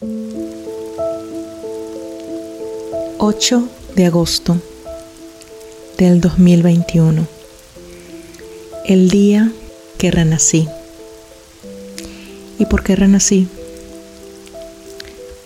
[0.00, 0.06] 8
[3.96, 4.62] de agosto
[5.96, 7.26] del 2021.
[8.86, 9.50] El día
[9.98, 10.68] que renací.
[12.60, 13.48] ¿Y por qué renací?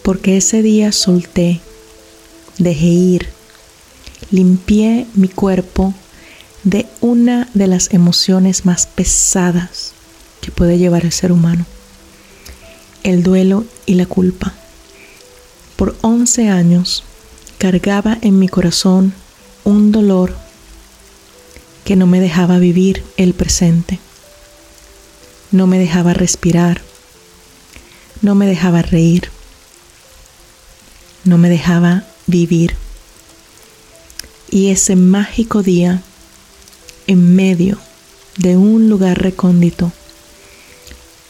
[0.03, 1.63] Porque ese día solté,
[2.59, 3.29] dejé ir,
[4.31, 5.95] limpié mi cuerpo
[6.63, 9.95] de una de las emociones más pesadas
[10.43, 11.65] que puede llevar el ser humano,
[13.03, 14.55] el duelo y la culpa.
[15.77, 17.05] Por 11 años
[17.59, 19.15] cargaba en mi corazón
[19.65, 20.37] un dolor
[21.85, 23.99] que no me dejaba vivir el presente,
[25.51, 26.81] no me dejaba respirar,
[28.21, 29.31] no me dejaba reír,
[31.25, 32.77] no me dejaba vivir.
[34.51, 36.03] Y ese mágico día,
[37.07, 37.79] en medio
[38.37, 39.93] de un lugar recóndito,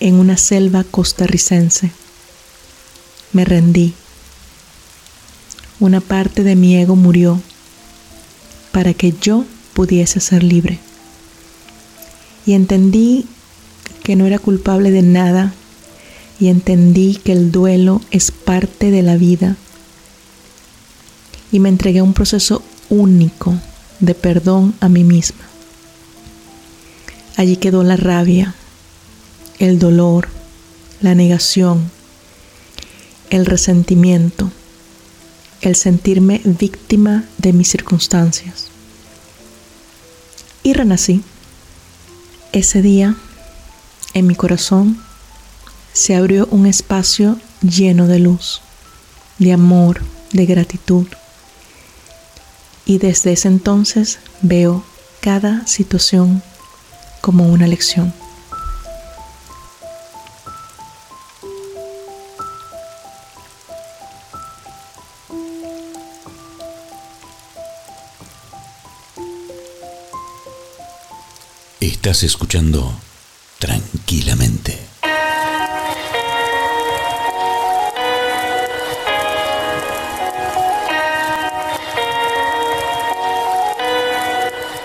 [0.02, 1.92] en una selva costarricense,
[3.32, 3.94] me rendí
[5.78, 7.40] una parte de mi ego murió
[8.72, 9.44] para que yo
[9.74, 10.80] pudiese ser libre.
[12.46, 13.26] Y entendí
[14.02, 15.54] que no era culpable de nada
[16.40, 19.56] y entendí que el duelo es parte de la vida.
[21.52, 23.54] Y me entregué a un proceso único
[24.00, 25.44] de perdón a mí misma.
[27.36, 28.56] Allí quedó la rabia,
[29.58, 30.28] el dolor,
[31.00, 31.90] la negación,
[33.30, 34.50] el resentimiento
[35.62, 38.66] el sentirme víctima de mis circunstancias.
[40.62, 41.22] Y renací.
[42.52, 43.16] Ese día,
[44.12, 45.00] en mi corazón,
[45.94, 48.60] se abrió un espacio lleno de luz,
[49.38, 51.06] de amor, de gratitud.
[52.84, 54.84] Y desde ese entonces veo
[55.20, 56.42] cada situación
[57.20, 58.12] como una lección.
[72.04, 72.92] Estás escuchando
[73.60, 74.76] tranquilamente.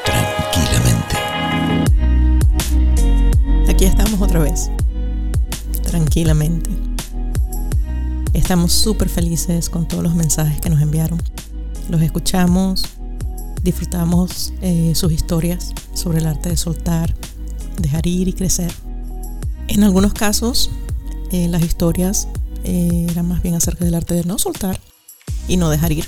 [0.05, 1.17] Tranquilamente.
[3.67, 4.69] Aquí estamos otra vez.
[5.87, 6.69] Tranquilamente.
[8.33, 11.19] Estamos súper felices con todos los mensajes que nos enviaron.
[11.89, 12.83] Los escuchamos,
[13.63, 17.13] disfrutamos eh, sus historias sobre el arte de soltar,
[17.79, 18.71] dejar ir y crecer.
[19.67, 20.71] En algunos casos,
[21.31, 22.27] eh, las historias
[22.63, 24.79] eh, eran más bien acerca del arte de no soltar
[25.47, 26.05] y no dejar ir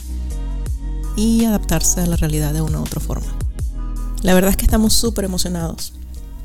[1.16, 3.28] y adaptarse a la realidad de una u otra forma.
[4.22, 5.94] La verdad es que estamos súper emocionados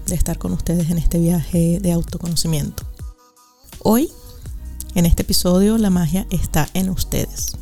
[0.06, 2.84] de estar con ustedes en este viaje de autoconocimiento.
[3.81, 4.10] Hoy,
[4.94, 7.56] en este episodio, la magia está en ustedes.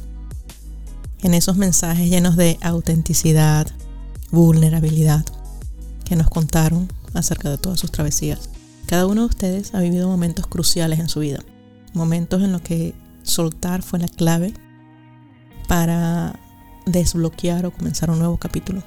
[1.22, 3.68] En esos mensajes llenos de autenticidad,
[4.30, 5.24] vulnerabilidad,
[6.04, 8.50] que nos contaron acerca de todas sus travesías.
[8.86, 11.38] Cada uno de ustedes ha vivido momentos cruciales en su vida,
[11.94, 14.52] momentos en los que soltar fue la clave
[15.68, 16.38] para
[16.86, 18.82] desbloquear o comenzar un nuevo capítulo.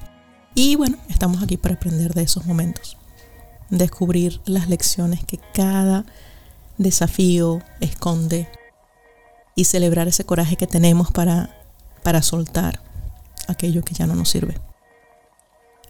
[0.54, 2.98] Y bueno, estamos aquí para aprender de esos momentos,
[3.70, 6.06] descubrir las lecciones que cada
[6.78, 8.50] desafío esconde
[9.56, 11.65] y celebrar ese coraje que tenemos para,
[12.06, 12.80] para soltar
[13.48, 14.62] aquello que ya no nos sirve.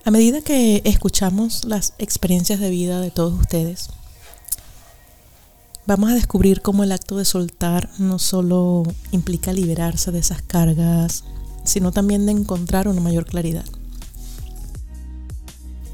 [0.06, 3.90] A medida que escuchamos las experiencias de vida de todos ustedes,
[5.86, 11.26] vamos a descubrir cómo el acto de soltar no solo implica liberarse de esas cargas,
[11.66, 13.66] sino también de encontrar una mayor claridad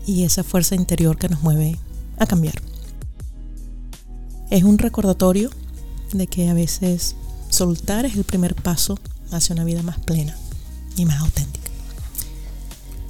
[0.06, 1.80] y esa fuerza interior que nos mueve
[2.20, 2.62] a cambiar.
[4.52, 5.50] Es un recordatorio
[6.14, 7.16] de que a veces
[7.50, 9.00] soltar es el primer paso
[9.32, 10.36] hacia una vida más plena
[10.96, 11.70] y más auténtica.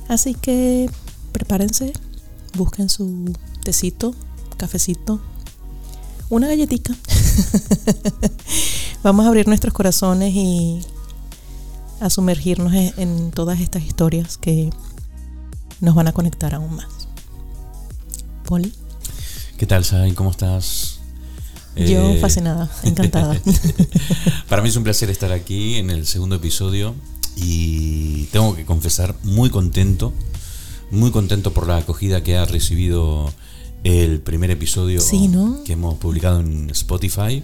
[0.08, 0.90] Así que
[1.32, 1.94] prepárense,
[2.56, 3.34] busquen su
[3.64, 4.14] tecito,
[4.58, 5.22] cafecito,
[6.30, 6.96] una galletita.
[9.04, 10.82] Vamos a abrir nuestros corazones y
[12.00, 14.70] a sumergirnos en, todas estas historias que
[15.80, 16.88] nos van a conectar aún más.
[18.46, 18.74] Poli.
[19.58, 20.14] ¿Qué tal, Sai?
[20.14, 20.91] ¿Cómo estás?
[21.76, 23.40] Yo eh, fascinada, encantada.
[24.50, 26.96] Para mí es un placer estar aquí en el segundo episodio
[27.38, 30.14] y tengo que confesar, muy contento,
[30.92, 33.34] muy contento por la acogida que ha recibido
[33.84, 35.02] el primer episodio
[35.66, 37.44] que hemos publicado en Spotify.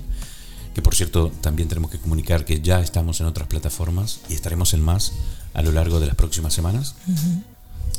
[0.73, 4.73] Que por cierto, también tenemos que comunicar que ya estamos en otras plataformas y estaremos
[4.73, 5.13] en más
[5.53, 6.95] a lo largo de las próximas semanas.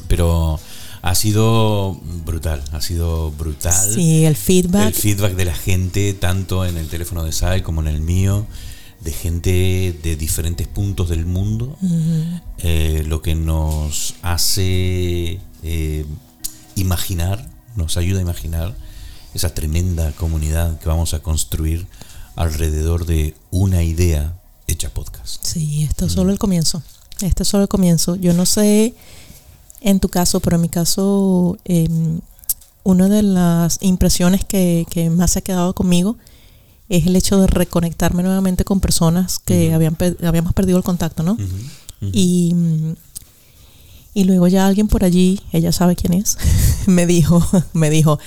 [0.08, 0.58] Pero
[1.02, 3.94] ha sido brutal, ha sido brutal.
[3.94, 4.88] Sí, el feedback.
[4.88, 8.46] El feedback de la gente, tanto en el teléfono de Sai como en el mío
[9.00, 11.78] de gente de diferentes puntos del mundo,
[12.58, 16.04] eh, lo que nos hace eh,
[16.74, 18.74] imaginar, nos ayuda a imaginar
[19.34, 21.86] esa tremenda comunidad que vamos a construir
[22.34, 24.36] alrededor de una idea
[24.66, 25.44] hecha podcast.
[25.44, 26.82] Sí, esto es solo el comienzo.
[27.20, 28.16] Esto es solo el comienzo.
[28.16, 28.94] Yo no sé
[29.80, 32.20] en tu caso, pero en mi caso, em,
[32.84, 36.16] una de las impresiones que, que, más se ha quedado conmigo
[36.88, 41.36] es el hecho de reconectarme nuevamente con personas que habían habíamos perdido el contacto, ¿no?
[42.00, 42.54] Y,
[44.14, 46.38] y luego ya alguien por allí, ella sabe quién es,
[46.86, 48.18] me dijo, me dijo,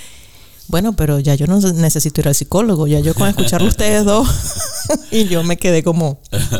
[0.67, 4.27] bueno, pero ya yo no necesito ir al psicólogo, ya yo con escucharlo ustedes dos
[5.11, 6.19] y yo me quedé como,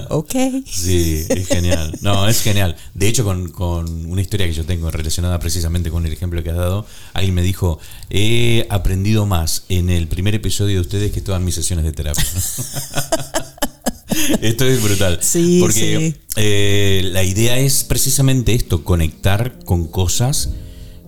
[0.10, 0.36] ok.
[0.70, 1.98] Sí, es genial.
[2.02, 2.76] No, es genial.
[2.94, 6.50] De hecho, con, con, una historia que yo tengo relacionada precisamente con el ejemplo que
[6.50, 11.22] has dado, alguien me dijo, he aprendido más en el primer episodio de ustedes que
[11.22, 12.24] todas mis sesiones de terapia.
[14.42, 15.20] Esto es brutal.
[15.22, 20.50] Sí, porque eh, la idea es precisamente esto, conectar con cosas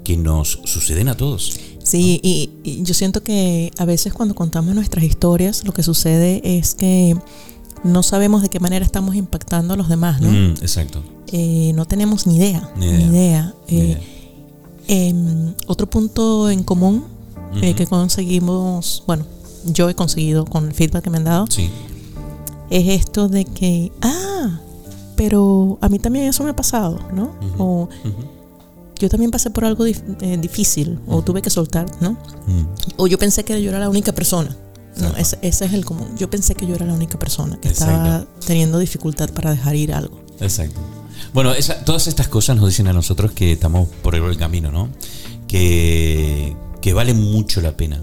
[0.04, 1.60] que nos suceden a todos.
[1.84, 6.76] Sí, y, yo siento que a veces cuando contamos nuestras historias, lo que sucede es
[6.76, 7.16] que
[7.84, 10.30] no sabemos de qué manera estamos impactando a los demás, ¿no?
[10.30, 11.04] Mm, exacto.
[11.28, 12.70] Eh, no tenemos ni idea.
[12.78, 13.54] Ni idea.
[13.68, 13.98] Eh,
[14.88, 17.06] em, otro punto en común
[17.62, 19.26] eh, que conseguimos, bueno,
[19.66, 21.70] yo he conseguido con el feedback que me han dado, sí.
[22.70, 24.60] es esto de que, ah,
[25.16, 27.32] pero a mí también eso me ha pasado, ¿no?
[27.58, 27.90] O
[29.00, 29.96] yo también pasé por algo eh,
[30.40, 32.12] difícil o tuve que soltar, ¿no?
[32.48, 32.66] Mm.
[32.98, 34.56] O yo pensé que yo era la única persona.
[34.98, 36.16] No, ese, es el común.
[36.18, 39.92] Yo pensé que yo era la única persona que estaba teniendo dificultad para dejar ir
[39.92, 40.20] algo.
[40.40, 40.80] Exacto.
[41.34, 41.52] Bueno,
[41.84, 44.90] todas estas cosas nos dicen a nosotros que estamos por el camino, ¿no?
[45.48, 48.02] Que, que vale mucho la pena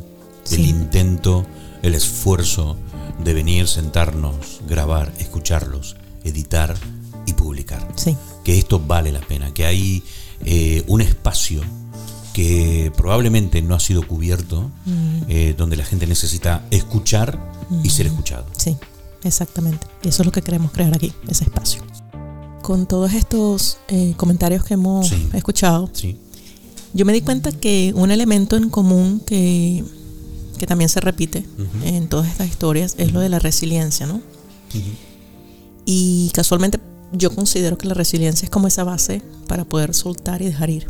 [0.53, 1.47] el intento,
[1.83, 2.77] el esfuerzo
[3.23, 6.75] de venir, sentarnos, grabar, escucharlos, editar
[7.27, 7.87] y publicar.
[7.95, 8.17] Sí.
[8.45, 10.03] Que esto vale la pena, que hay
[10.45, 11.63] eh, un espacio
[12.33, 14.71] que probablemente no ha sido cubierto,
[15.29, 17.39] eh, donde la gente necesita escuchar
[17.83, 18.47] y ser escuchado.
[18.57, 18.77] Sí,
[19.25, 19.87] exactamente.
[20.03, 21.83] Y eso es lo que queremos crear aquí, ese espacio.
[22.63, 25.91] Con todos estos eh, comentarios que hemos escuchado,
[26.93, 29.85] yo me di cuenta que un elemento en común que,
[30.59, 31.45] que también se repite
[31.85, 34.21] en todas estas historias es lo de la resiliencia, ¿no?
[35.85, 36.79] Y casualmente
[37.13, 40.87] yo considero que la resiliencia es como esa base para poder soltar y dejar ir.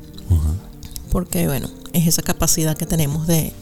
[1.11, 3.53] Porque, bueno, es esa capacidad que tenemos de,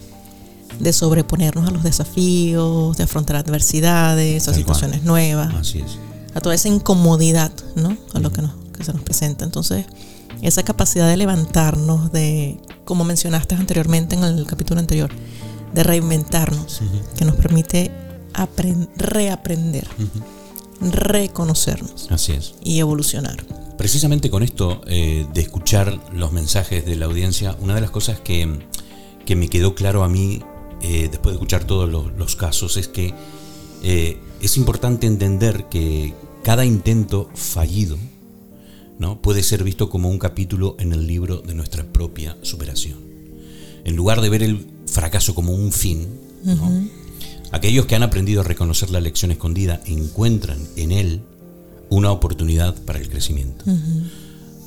[0.81, 5.75] de sobreponernos a los desafíos, de afrontar adversidades, a situaciones nuevas,
[6.35, 7.97] a toda esa incomodidad, ¿no?
[8.13, 9.45] A lo que, nos, que se nos presenta.
[9.45, 9.87] Entonces,
[10.43, 15.11] esa capacidad de levantarnos, de, como mencionaste anteriormente en el capítulo anterior,
[15.73, 16.81] de reinventarnos,
[17.17, 17.91] que nos permite
[18.97, 19.89] reaprender
[20.81, 22.09] reconocernos.
[22.11, 22.55] Así es.
[22.63, 23.45] Y evolucionar.
[23.77, 28.19] Precisamente con esto eh, de escuchar los mensajes de la audiencia, una de las cosas
[28.21, 28.59] que,
[29.25, 30.43] que me quedó claro a mí
[30.83, 33.15] eh, después de escuchar todos los, casos es que
[33.83, 36.15] eh, es importante entender que
[36.45, 37.97] cada intento fallido
[38.99, 39.21] ¿no?
[39.21, 42.99] puede ser visto como un capítulo en el libro de nuestra propia superación.
[43.85, 46.09] En lugar de ver el fracaso como un fin,
[46.45, 46.89] ¿no?
[47.51, 51.23] Aquellos que han aprendido a reconocer la lección escondida encuentran en él
[51.89, 53.65] una oportunidad para el crecimiento.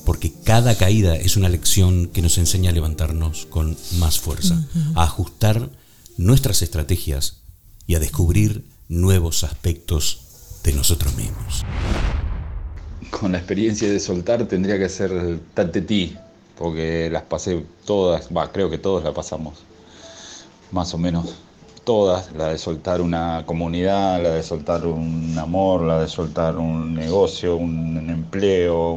[0.04, 5.04] Porque cada caída es una lección que nos enseña a levantarnos con más fuerza, a
[5.04, 5.70] ajustar
[6.18, 7.42] nuestras estrategias
[7.86, 10.22] y a descubrir nuevos aspectos
[10.64, 11.64] de nosotros mismos.
[13.12, 15.40] Con la experiencia de soltar tendría que ser
[15.86, 16.16] ti,
[16.58, 19.60] porque las pasé todas, creo que todos la pasamos,
[20.72, 21.36] más o menos
[21.84, 26.94] todas, la de soltar una comunidad, la de soltar un amor, la de soltar un
[26.94, 28.96] negocio, un empleo,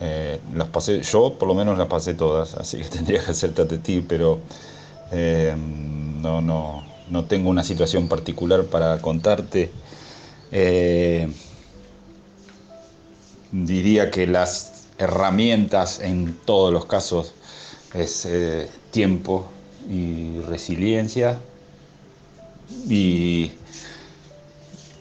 [0.00, 3.62] eh, las pasé, yo por lo menos las pasé todas, así que tendría que hacerte
[3.62, 4.40] a ti, pero
[5.12, 9.70] eh, no, no, no tengo una situación particular para contarte.
[10.52, 11.28] Eh,
[13.52, 17.34] diría que las herramientas en todos los casos
[17.94, 18.28] es
[18.90, 19.50] tiempo,
[19.88, 21.38] y resiliencia.
[22.88, 23.52] Y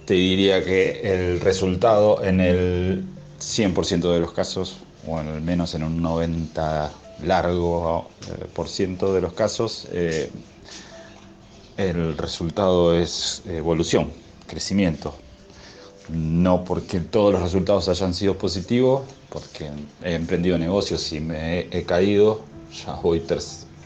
[0.05, 3.05] te diría que el resultado en el
[3.39, 4.77] 100% de los casos,
[5.07, 6.91] o al menos en un 90
[7.23, 10.29] largo eh, por ciento de los casos, eh,
[11.77, 14.11] el resultado es evolución,
[14.47, 15.15] crecimiento.
[16.09, 19.69] No porque todos los resultados hayan sido positivos, porque
[20.03, 22.41] he emprendido negocios y me he, caído,
[22.85, 23.21] ya voy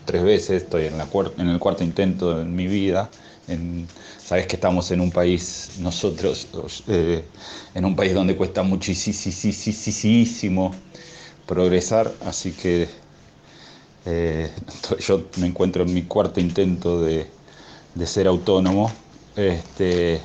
[0.10, 3.10] tres, veces, estoy en, el cuarto intento en mi vida
[4.30, 6.48] sabes que estamos en un país, nosotros,
[6.88, 7.24] eh,
[7.74, 10.72] en un país donde cuesta muchísimo
[11.48, 12.88] progresar, así que
[14.06, 14.52] eh,
[15.00, 17.28] yo me encuentro en mi cuarto intento de,
[18.06, 18.92] ser autónomo.
[19.36, 20.22] Este,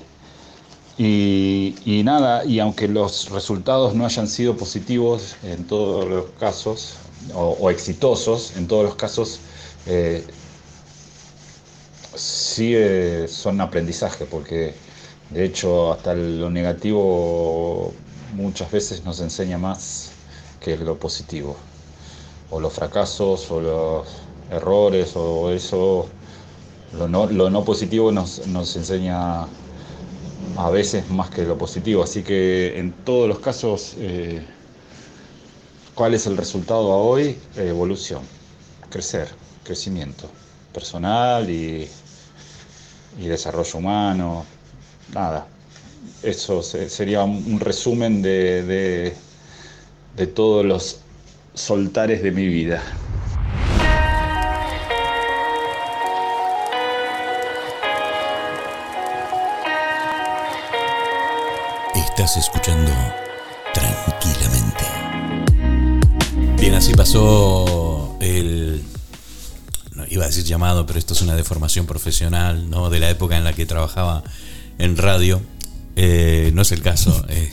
[0.99, 6.97] y, nada, y aunque los resultados no hayan sido positivos en todos los casos,
[7.35, 9.41] o, exitosos en todos los casos,
[9.87, 10.25] eh,
[12.15, 12.75] sí
[13.29, 14.75] son aprendizaje, porque
[15.31, 17.93] de hecho hasta lo negativo
[18.35, 20.11] muchas veces nos enseña más
[20.61, 21.57] que lo positivo,
[22.51, 24.07] o los fracasos, o los
[24.51, 26.07] errores, o eso,
[26.99, 29.47] lo no, positivo nos, nos enseña
[30.57, 32.03] a veces más que lo positivo.
[32.03, 34.43] Así que en todos los casos, eh,
[35.95, 37.39] ¿cuál es el resultado hoy?
[37.57, 38.23] evolución,
[38.91, 39.29] crecer,
[39.65, 40.31] crecimiento
[40.73, 41.89] personal y,
[43.19, 44.45] desarrollo humano.
[45.13, 45.47] Nada,
[46.23, 49.15] eso sería un resumen de,
[50.17, 50.99] de todos los
[51.55, 52.83] soltares de mi vida.
[61.95, 62.93] Estás escuchando
[63.73, 64.85] tranquilamente.
[66.61, 67.74] Bien, así pasó
[70.15, 72.91] iba a decir llamado, pero esto es una deformación profesional, ¿no?
[72.91, 74.23] De la época en la que trabajaba
[74.79, 75.41] en radio.
[75.97, 77.25] Eh, no es el caso.
[77.29, 77.53] Eh.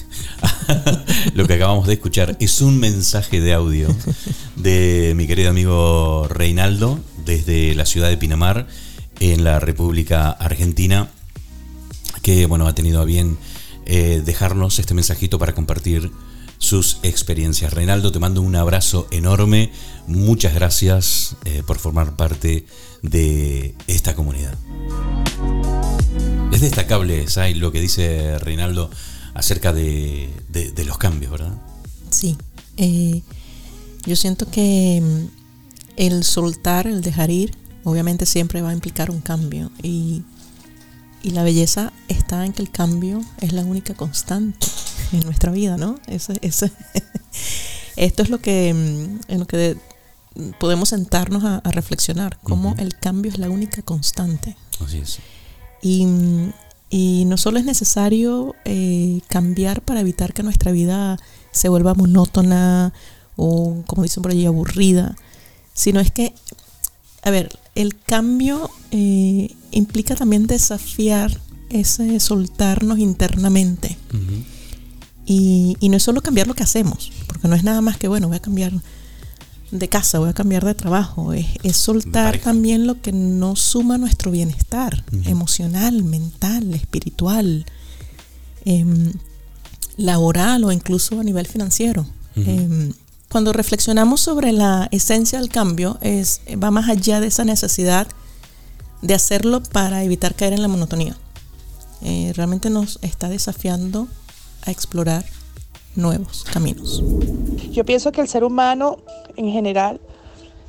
[1.35, 3.87] lo que acabamos de escuchar es un mensaje de audio
[4.55, 8.67] de mi querido amigo Reinaldo desde la ciudad de Pinamar,
[9.19, 11.09] en la República Argentina,
[12.23, 13.37] que bueno, ha tenido a bien
[13.85, 16.11] eh, dejarnos este mensajito para compartir
[16.61, 17.73] sus experiencias.
[17.73, 19.71] Reinaldo, te mando un abrazo enorme.
[20.05, 22.65] Muchas gracias eh, por formar parte
[23.01, 24.53] de esta comunidad.
[26.51, 28.91] Es destacable, Sai, lo que dice Reinaldo
[29.33, 30.29] acerca de,
[30.85, 31.53] los cambios, ¿verdad?
[32.11, 32.37] Sí.
[32.77, 33.23] Eh,
[34.05, 35.25] yo siento que mm,
[35.97, 39.71] el soltar, el dejar ir, obviamente siempre va a implicar un cambio.
[39.81, 40.21] Y
[41.23, 44.67] y la belleza está en que el cambio es la única constante
[45.11, 45.99] en nuestra vida, ¿no?
[46.07, 46.33] Eso,
[47.95, 49.77] esto es lo que, mm, en lo que
[50.59, 54.55] podemos sentarnos a, reflexionar, cómo el cambio es la única constante.
[54.79, 55.19] Así es.
[55.81, 56.07] Y,
[56.89, 61.17] y no solo es necesario eh, cambiar para evitar que nuestra vida
[61.51, 62.93] se vuelva monótona
[63.35, 65.15] o, como dicen por allí, aburrida,
[65.73, 66.33] sino es que,
[67.23, 71.39] a ver, el cambio eh, implica también desafiar
[71.69, 73.97] ese soltarnos internamente.
[75.25, 78.27] Y, no es solo cambiar lo que hacemos, porque no es nada más que, bueno,
[78.27, 78.73] voy a cambiar
[79.71, 84.31] de casa, voy a cambiar de trabajo, es, soltar también lo que no suma nuestro
[84.31, 87.65] bienestar emocional, mental, espiritual,
[88.65, 89.13] em,
[89.97, 92.05] laboral o incluso a nivel financiero.
[92.35, 92.93] Em,
[93.29, 98.07] cuando reflexionamos sobre la esencia del cambio, es, va más allá de esa necesidad
[99.01, 101.15] de hacerlo para evitar caer en la monotonía.
[102.01, 104.07] Eh, realmente nos está desafiando
[104.65, 105.25] a explorar
[105.95, 107.03] nuevos caminos.
[107.71, 108.97] Yo pienso que el ser humano
[109.35, 109.99] en general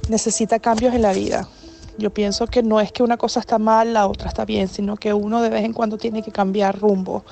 [0.08, 1.48] necesita cambios en la vida.
[1.98, 4.96] Yo pienso que no es que una cosa está mal, la otra está bien, sino
[4.96, 7.24] que uno de vez en cuando tiene que cambiar rumbo,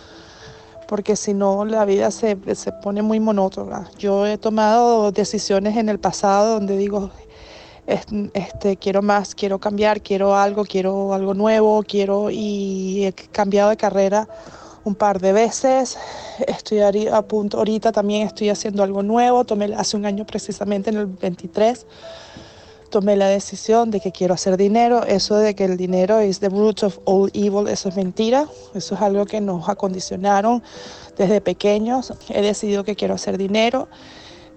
[0.87, 3.91] porque si no la vida se, se pone muy monótona.
[3.99, 7.11] Yo he tomado decisiones en el pasado donde digo,
[7.87, 13.77] este, quiero más, quiero cambiar, quiero algo, quiero algo nuevo, quiero y he cambiado de
[13.77, 14.29] carrera
[14.85, 15.99] un par de veces.
[16.47, 20.97] Estoy a punto, ahorita también estoy haciendo algo nuevo, tomé hace un año precisamente en
[20.97, 21.87] el 23
[22.91, 25.05] tomé la decisión de que quiero hacer dinero.
[25.05, 28.47] Eso de que el dinero es the root of all evil, eso es mentira.
[28.75, 30.63] Eso es algo que nos acondicionaron
[31.17, 32.13] desde pequeños.
[32.29, 33.89] He decidido que quiero hacer dinero.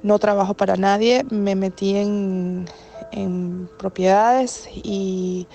[0.01, 1.24] No trabajo para nadie.
[1.30, 2.65] Me metí en,
[3.12, 5.48] en propiedades y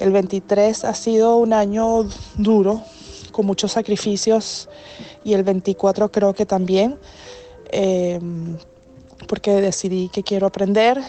[0.00, 2.82] el 23 ha sido un año duro,
[3.32, 4.68] con muchos sacrificios
[5.24, 6.98] y el 24 creo que también,
[7.70, 8.56] em,
[9.26, 11.00] porque decidí que quiero aprender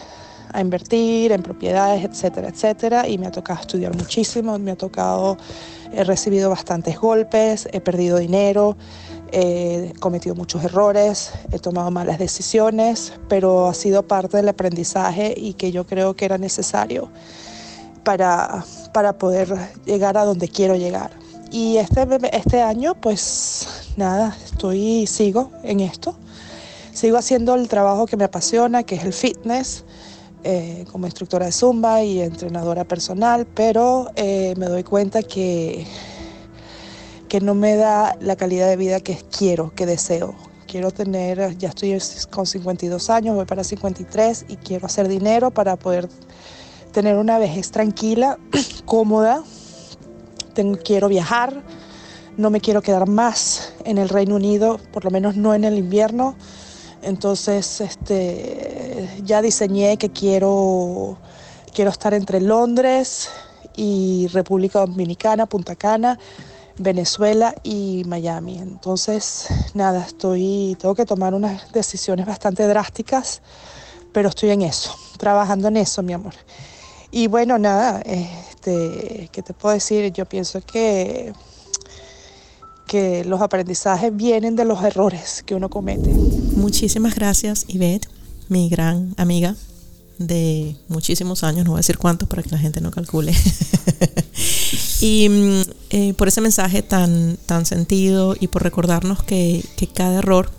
[0.52, 5.36] a invertir en propiedades, etcétera, etcétera, y me ha tocado estudiar muchísimo, me ha tocado,
[5.92, 8.76] he recibido bastantes golpes, he perdido dinero,
[9.32, 15.54] he cometido muchos errores, he tomado malas decisiones, pero ha sido parte del aprendizaje y
[15.54, 17.10] que yo creo que era necesario
[18.04, 19.52] para, para poder
[19.84, 21.23] llegar a donde quiero llegar.
[21.54, 26.16] Y este, este año, pues nada, estoy, sigo en esto.
[26.92, 29.84] Sigo haciendo el trabajo que me apasiona, que es el fitness.
[30.42, 35.86] eh, como instructora de zumba y entrenadora personal, pero eh, me doy cuenta que,
[37.28, 40.34] que no me da la calidad de vida que quiero, que deseo.
[40.66, 41.96] Quiero tener, ya estoy
[42.30, 46.08] con 52 años, voy para 53 y quiero hacer dinero para poder
[46.90, 48.40] tener una vejez tranquila,
[48.86, 49.44] cómoda.
[50.54, 51.62] Quiero viajar,
[52.36, 55.78] no me quiero quedar más en el Reino Unido, por lo menos no en el
[55.78, 56.36] invierno.
[57.02, 61.18] Entonces, este, ya diseñé que quiero,
[61.74, 63.30] quiero estar entre Londres
[63.76, 66.20] y República Dominicana, Punta Cana,
[66.78, 68.58] Venezuela y Miami.
[68.58, 73.42] Entonces, nada, estoy, tengo que tomar unas decisiones bastante drásticas,
[74.12, 76.34] pero estoy en eso, trabajando en eso, mi amor.
[77.10, 78.02] Y bueno, nada,
[78.64, 80.12] este, ¿qué te puedo decir?
[80.12, 81.32] Yo pienso que
[82.86, 86.10] que los aprendizajes vienen de los errores que uno comete.
[86.10, 88.08] Muchísimas gracias, Ivette,
[88.50, 89.56] mi gran amiga
[90.18, 93.34] de muchísimos años, no voy a decir cuántos para que la gente no calcule.
[95.00, 100.18] y mm, eh, por ese mensaje tan, tan sentido y por recordarnos que, que, cada
[100.18, 100.50] error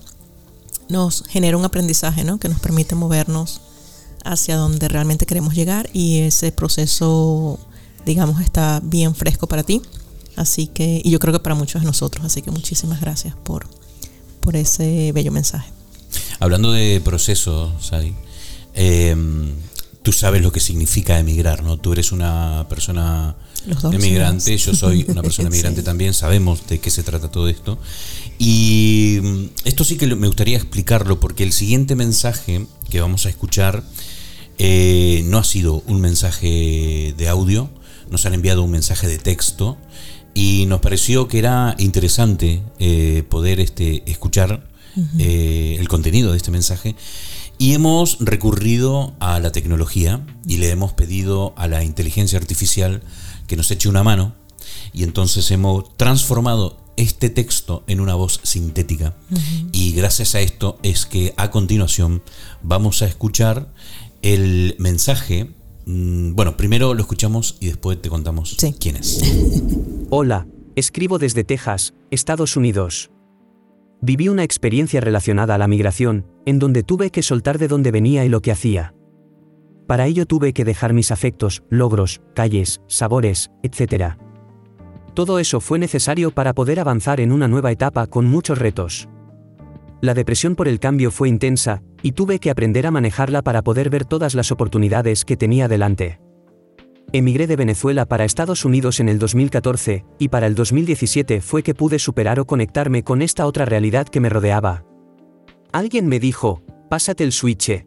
[0.89, 2.39] nos genera un aprendizaje, ¿no?
[2.39, 3.61] Que nos permite movernos
[4.25, 7.59] hacia donde realmente queremos llegar y ese proceso,
[8.05, 9.81] digamos, está bien fresco para ti.
[10.35, 13.67] Así que, y yo creo que para muchos de nosotros, así que muchísimas gracias por,
[14.41, 15.69] por ese bello mensaje.
[16.39, 18.13] Hablando de proceso, Sadi,
[18.73, 19.53] em,
[20.03, 21.77] tú sabes lo que significa emigrar, ¿no?
[21.77, 23.35] Tú eres una persona
[23.91, 27.77] emigrante, yo soy una persona emigrante también, sabemos de qué se trata todo esto.
[28.37, 33.29] Y mm, esto sí que me gustaría explicarlo porque el siguiente mensaje que vamos a
[33.29, 33.83] escuchar
[34.57, 37.69] eh, no ha sido un mensaje de audio,
[38.09, 39.77] nos han enviado un mensaje de texto
[40.33, 44.67] y nos pareció que era interesante eh, poder este, escuchar
[45.17, 46.95] eh, el contenido de este mensaje.
[47.57, 53.01] Y hemos recurrido a la tecnología y le hemos pedido a la inteligencia artificial
[53.47, 54.35] que nos eche una mano.
[54.91, 59.15] Y entonces hemos transformado este texto en una voz sintética.
[59.71, 62.23] Y gracias a esto es que a continuación
[62.61, 63.69] vamos a escuchar
[64.21, 65.51] el mensaje
[65.85, 69.21] bueno, primero lo escuchamos y después te contamos quién es.
[70.09, 73.11] Hola, escribo desde Texas, Estados Unidos.
[74.01, 78.25] Viví una experiencia relacionada a la migración, en donde tuve que soltar de dónde venía
[78.25, 78.93] y lo que hacía.
[79.87, 84.15] Para ello tuve que dejar mis afectos, logros, calles, sabores, etc.
[85.13, 89.07] Todo eso fue necesario para poder avanzar en una nueva etapa con muchos retos.
[90.05, 93.89] La depresión por el cambio fue intensa, y tuve que aprender a manejarla para poder
[93.89, 96.19] ver todas las oportunidades que tenía delante.
[97.11, 101.73] Emigré de Venezuela para Estados Unidos en el 2014, y para el 2017 fue que
[101.73, 104.85] pude superar o conectarme con esta otra realidad que me rodeaba.
[105.71, 107.83] Alguien me dijo, pásate el switch.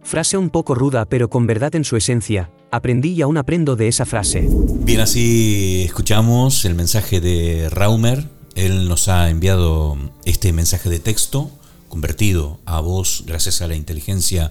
[0.00, 3.88] Frase un poco ruda pero con verdad en su esencia, aprendí y aún aprendo de
[3.88, 4.48] esa frase.
[4.48, 11.50] Bien, así escuchamos el mensaje de Raumer, él nos ha enviado este mensaje de texto
[11.88, 14.50] convertido a voz gracias a la inteligencia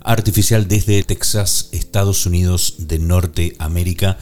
[0.00, 4.16] artificial desde Texas, Estados Unidos de Norteamérica,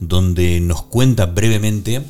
[0.00, 2.02] donde nos cuenta brevemente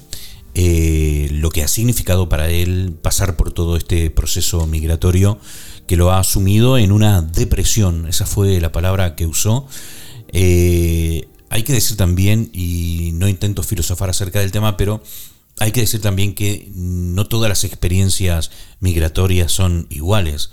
[0.55, 5.39] eh, lo que ha significado para él pasar por todo este proceso migratorio
[5.87, 9.67] que lo ha asumido en una depresión, esa fue la palabra que usó.
[10.33, 15.03] Eh, hay que decir también, y no intento filosofar acerca del tema, pero
[15.61, 20.51] hay que decir también que no todas las experiencias migratorias son iguales.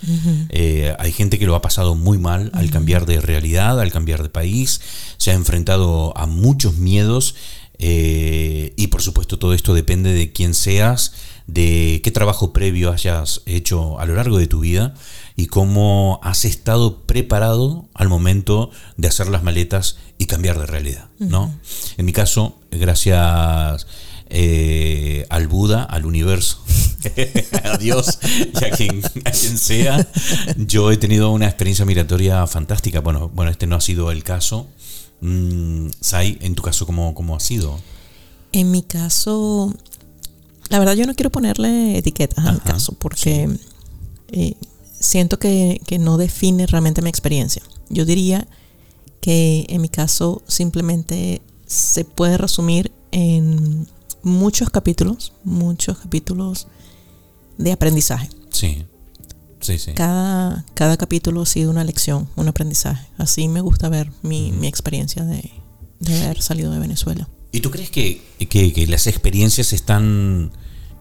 [0.50, 4.22] Eh, hay gente que lo ha pasado muy mal al cambiar de realidad, al cambiar
[4.22, 4.82] de país,
[5.15, 7.36] se ha enfrentado a muchos miedos
[7.80, 11.13] eh, y por supuesto todo esto depende de quién seas,
[11.48, 14.93] de qué trabajo previo hayas hecho a lo largo de tu vida
[15.38, 21.08] y cómo has estado preparado al momento de hacer las maletas y cambiar de realidad.
[21.17, 21.58] ¿no?
[21.96, 23.88] En mi caso, gracias
[24.30, 26.63] eh, al Buda, al universo,
[27.63, 28.20] a Dios
[28.60, 29.02] y a quien,
[29.34, 30.08] sea.
[30.58, 33.00] Yo he tenido una experiencia migratoria fantástica.
[33.00, 34.68] Bueno, bueno este no ha sido el caso.
[35.22, 37.80] Mm, Sai, en tu caso, ¿cómo, ¿cómo ha sido?
[38.52, 39.74] En mi caso,
[40.70, 43.50] la verdad yo no quiero ponerle etiquetas al caso porque
[44.32, 44.54] eh,
[45.00, 47.62] siento que, que no define realmente mi experiencia.
[47.90, 48.48] Yo diría
[49.22, 53.88] que en mi caso simplemente se puede resumir en
[54.28, 56.68] muchos capítulos, muchos capítulos
[57.58, 58.30] de aprendizaje.
[58.50, 58.86] Sí.
[59.60, 59.94] Sí, sí.
[59.94, 63.08] Cada, cada capítulo ha sido una lección, un aprendizaje.
[63.18, 65.52] Así me gusta ver mi, mi experiencia de,
[66.00, 67.28] de, haber salido de Venezuela.
[67.52, 70.52] ¿Y tú crees que, que, que las experiencias están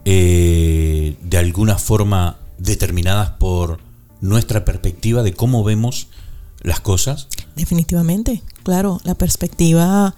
[0.07, 3.81] eh, de alguna forma determinadas por
[4.21, 6.09] nuestra perspectiva de cómo vemos
[6.63, 7.29] las cosas?
[7.57, 10.15] Definitivamente, claro, la perspectiva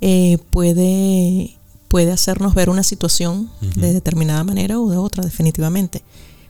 [0.00, 1.56] eh, puede,
[1.90, 6.04] puede hacernos ver una situación de determinada manera o de otra, definitivamente.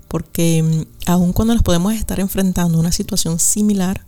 [0.06, 4.04] Porque mm, aun cuando nos podemos estar enfrentando a una situación similar,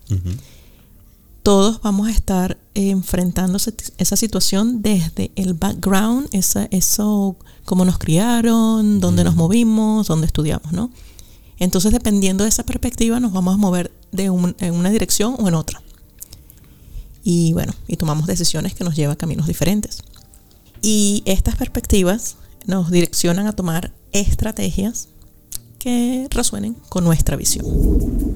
[1.42, 9.00] todos vamos a estar enfrentando esa situación desde el background, esa, eso, cómo nos criaron,
[9.00, 10.90] dónde nos movimos, dónde estudiamos, ¿no?
[11.58, 15.54] Entonces, dependiendo de esa perspectiva, nos vamos a mover de en una dirección o en
[15.54, 15.80] otra
[17.24, 20.02] y bueno, y tomamos decisiones que nos llevan a caminos diferentes.
[20.82, 25.08] Y estas perspectivas nos direccionan a tomar estrategias
[25.78, 27.64] que resuenen con nuestra visión.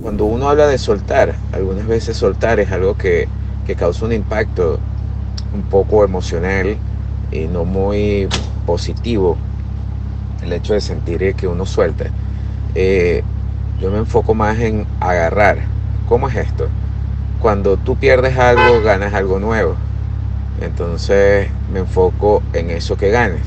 [0.02, 3.28] Cuando uno habla de soltar, algunas veces soltar es algo que,
[3.66, 4.80] que causa un impacto
[5.52, 6.76] un poco emocional
[7.30, 8.28] y no muy
[8.64, 9.36] positivo,
[10.42, 12.06] el hecho de sentir que uno suelta.
[12.74, 13.22] Eh,
[13.80, 15.58] yo me enfoco más en agarrar.
[16.08, 16.68] ¿Cómo es esto?
[17.40, 19.76] cuando tú pierdes algo, ganas algo nuevo.
[20.60, 23.42] Entonces me enfoco en eso que ganes.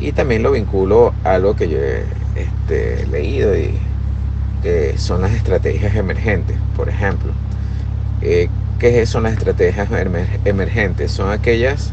[0.00, 2.04] Y también lo vinculo a lo que yo he
[2.36, 3.74] este, leído y
[4.62, 7.32] que son las estrategias emergentes, por ejemplo.
[8.22, 9.88] Eh, ¿Qué son las estrategias
[10.44, 11.10] emergentes?
[11.10, 11.90] Son aquellas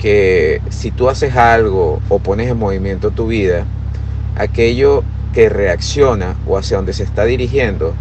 [0.00, 3.64] que si tú haces algo o pones en movimiento tu vida,
[4.36, 7.94] aquello que reacciona o hacia donde se está dirigiendo,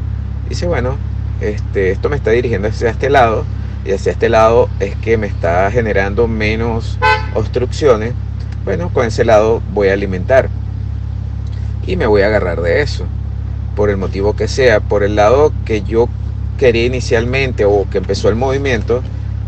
[0.49, 0.95] dice, bueno,
[1.41, 3.45] este, esto me está dirigiendo hacia este lado
[3.85, 6.97] y hacia este lado es que me está generando menos
[7.33, 8.13] obstrucciones,
[8.63, 10.49] bueno, con ese lado voy a alimentar
[11.87, 13.05] y me voy a agarrar de eso,
[13.75, 16.09] por el motivo que sea, por el lado que yo
[16.57, 19.01] quería inicialmente o que empezó el movimiento,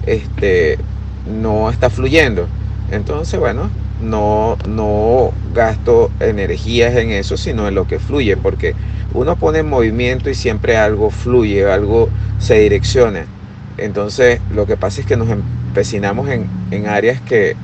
[0.08, 0.80] este,
[1.28, 2.48] no está fluyendo.
[2.92, 3.70] Entonces, bueno,
[4.02, 8.74] no, no gasto energías en eso, sino en lo que fluye, porque
[9.14, 13.26] uno pone en movimiento y siempre algo fluye, algo se direcciona.
[13.78, 17.56] Entonces lo que pasa es que nos empecinamos en, áreas que,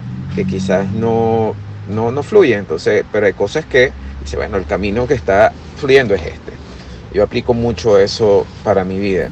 [0.50, 1.54] quizás no,
[1.90, 2.60] no, no fluyen.
[2.60, 3.92] Entonces, pero hay cosas que,
[4.22, 6.54] dice, bueno, el camino que está fluyendo es este.
[7.14, 9.30] Yo aplico mucho eso para mi vida.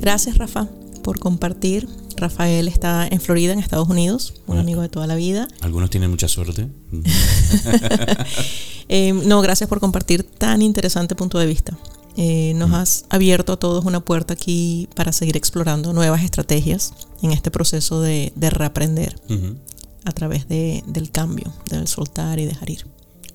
[0.00, 0.68] Gracias, Rafa,
[1.02, 1.88] por compartir.
[2.16, 5.48] Rafael está en Florida, en Estados Unidos, un amigo de toda la vida.
[5.60, 6.68] Algunos tienen mucha suerte.
[8.90, 11.76] Eh, no, gracias por compartir tan interesante punto de vista.
[12.20, 17.30] Eh, nos has abierto a todos una puerta aquí para seguir explorando nuevas estrategias en
[17.30, 19.14] este proceso de, reaprender
[20.04, 22.86] a través del cambio, del soltar y dejar ir.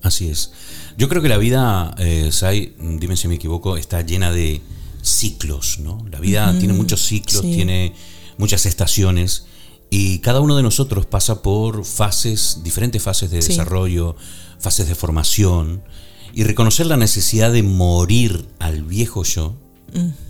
[0.01, 0.51] Así es.
[0.97, 4.61] Yo creo que la vida, eh, Sai, dime si me equivoco, está llena de
[5.01, 6.05] ciclos, ¿no?
[6.11, 7.93] La vida tiene muchos ciclos, tiene
[8.37, 9.45] muchas estaciones
[9.89, 14.17] y cada uno de nosotros pasa por fases, diferentes fases de desarrollo,
[14.59, 15.83] fases de formación
[16.33, 19.55] y reconocer la necesidad de morir al viejo yo.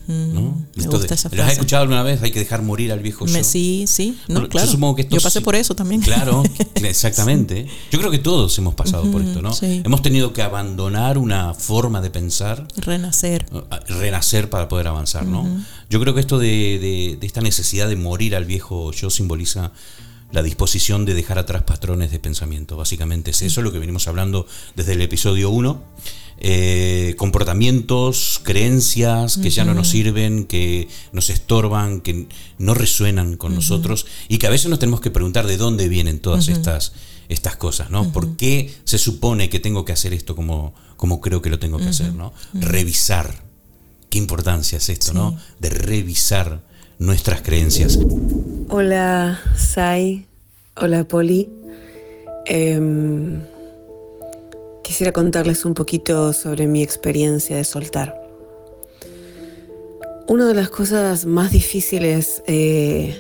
[0.08, 0.62] ¿no?
[0.76, 1.36] Me gusta esa frase.
[1.38, 2.22] ¿Lo has escuchado alguna vez?
[2.22, 3.44] Hay que dejar morir al viejo yo.
[3.44, 4.70] Sí, sí, no, claro.
[5.10, 6.02] Yo, pasé por eso también.
[6.02, 6.44] Claro,
[6.76, 7.68] exactamente.
[7.90, 9.52] Yo creo que todos hemos pasado por esto, ¿no?
[9.62, 12.68] Hemos tenido que abandonar una forma de pensar.
[12.76, 13.46] Renacer.
[13.88, 15.48] Renacer para poder avanzar, ¿no?
[15.90, 19.72] Yo creo que esto de, de esta necesidad de morir al viejo yo simboliza
[20.34, 22.76] la disposición de dejar atrás patrones de pensamiento.
[22.76, 25.82] Básicamente es eso lo que venimos hablando desde el episodio 1.
[26.40, 33.54] Eh, comportamientos, creencias que ya no nos sirven, que nos estorban, que no resuenan con
[33.54, 36.94] nosotros y que a veces nos tenemos que preguntar de dónde vienen todas estas,
[37.30, 38.12] estas cosas, ¿no?
[38.12, 41.78] ¿Por qué se supone que tengo que hacer esto como, como creo que lo tengo
[41.78, 42.34] que hacer, ¿no?
[42.54, 43.44] Revisar.
[44.10, 45.38] Qué importancia es esto, ¿no?
[45.60, 46.64] De revisar
[47.04, 48.00] nuestras creencias.
[48.70, 50.26] Hola, Sai.
[50.76, 51.50] Hola, Poli.
[52.46, 53.42] Em,
[54.84, 58.20] quisiera contarles un poquito sobre mi experiencia de soltar.
[60.28, 63.14] Una de las cosas más difíciles eh,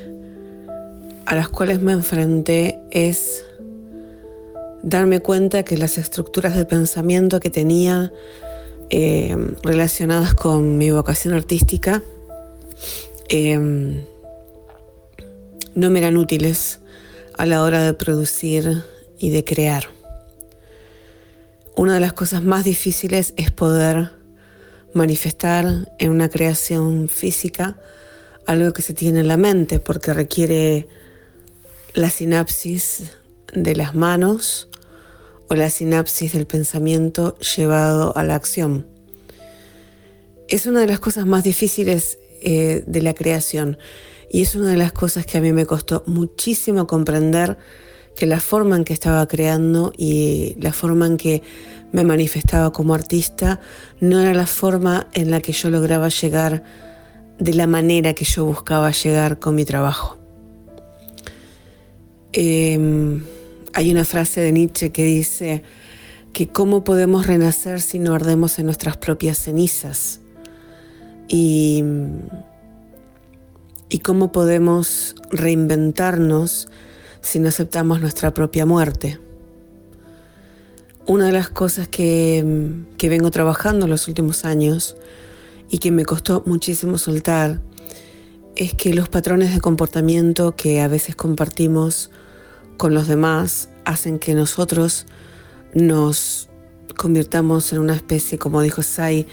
[1.25, 3.43] a las cuales me enfrenté es
[4.81, 8.13] darme cuenta que las estructuras de pensamiento que tenía
[8.89, 12.01] em, relacionadas con mi vocación artística
[13.29, 14.05] Em,
[15.75, 16.79] no me eran útiles
[17.37, 18.83] a la hora de producir
[19.17, 19.85] y de crear.
[21.75, 24.11] Una de las cosas más difíciles es poder
[24.93, 27.77] manifestar en una creación física
[28.45, 30.87] algo que se tiene en la mente, porque requiere
[31.93, 33.03] la sinapsis
[33.53, 34.67] de las manos
[35.49, 38.85] o la sinapsis del pensamiento llevado a la acción.
[40.47, 43.77] Es una de las cosas más difíciles eh, de la creación.
[44.29, 47.57] Y es una de las cosas que a mí me costó muchísimo comprender
[48.17, 51.41] que la forma en que estaba creando y la forma en que
[51.93, 53.61] me manifestaba como artista
[54.01, 56.63] no era la forma en la que yo lograba llegar
[57.39, 60.17] de la manera que yo buscaba llegar con mi trabajo.
[62.33, 63.23] Em,
[63.73, 65.63] hay una frase de Nietzsche que dice
[66.33, 70.22] que cómo podemos renacer si no ardemos en nuestras propias cenizas
[71.27, 71.83] y,
[74.03, 76.67] cómo podemos reinventarnos
[77.21, 79.19] si no aceptamos nuestra propia muerte.
[81.05, 84.97] Una de las cosas que, que vengo trabajando en los últimos años
[85.69, 87.61] y que me costó muchísimo soltar
[88.55, 92.11] es que los patrones de comportamiento que a veces compartimos
[92.77, 95.05] con los demás hacen que nosotros
[95.73, 96.49] nos
[96.95, 99.27] convirtamos en una especie, como dijo Sai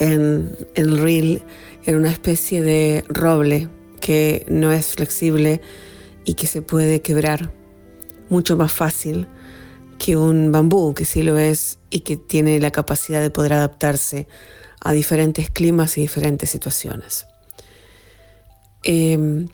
[0.00, 1.42] en, el
[1.84, 3.68] en una especie de roble
[4.00, 5.60] que no es flexible
[6.24, 7.52] y que se puede quebrar
[8.28, 9.28] mucho más fácil
[9.98, 14.26] que un bambú, que sí lo es y que tiene la capacidad de poder adaptarse
[14.80, 17.26] a diferentes climas y diferentes situaciones.
[18.82, 19.48] Em,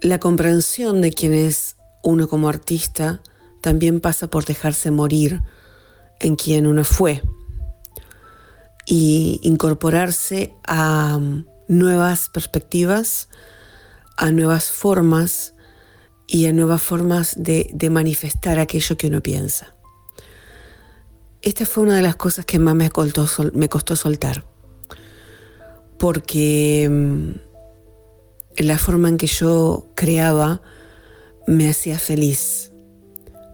[0.00, 3.20] la comprensión de quién es uno como artista
[3.60, 5.42] también pasa por dejarse morir
[6.20, 7.22] en quien uno fue
[8.86, 13.28] y incorporarse a um, nuevas perspectivas,
[14.16, 15.54] a nuevas formas
[16.26, 19.74] y a nuevas formas de, manifestar aquello que uno piensa.
[21.42, 24.44] Esta fue una de las cosas que más me costó, soltar,
[25.98, 27.34] porque um,
[28.56, 30.62] la forma en que yo creaba
[31.46, 32.72] me hacía feliz,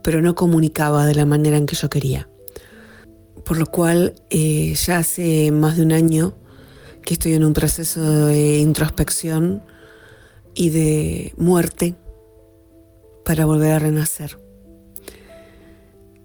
[0.03, 2.30] pero no comunicaba de la manera en que yo quería.
[3.45, 6.35] Por lo cual eh, ya hace más de un año
[7.03, 9.63] que estoy en un proceso de introspección
[10.55, 11.95] y de muerte
[13.25, 14.39] para volver a renacer.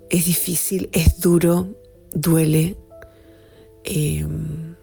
[0.09, 1.75] Es difícil, es duro,
[2.13, 2.77] duele,
[3.83, 4.75] em,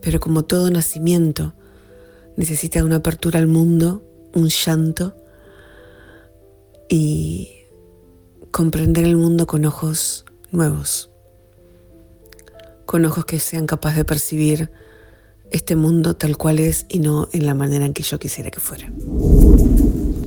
[0.00, 1.54] pero como todo nacimiento
[2.36, 4.02] necesita una apertura al mundo,
[4.34, 5.14] un llanto
[6.88, 7.50] y
[8.50, 11.09] comprender el mundo con ojos nuevos,
[12.90, 14.72] con ojos que sean capaces de percibir
[15.52, 18.58] este mundo tal cual es y no en la manera en que yo quisiera que
[18.58, 18.90] fuera.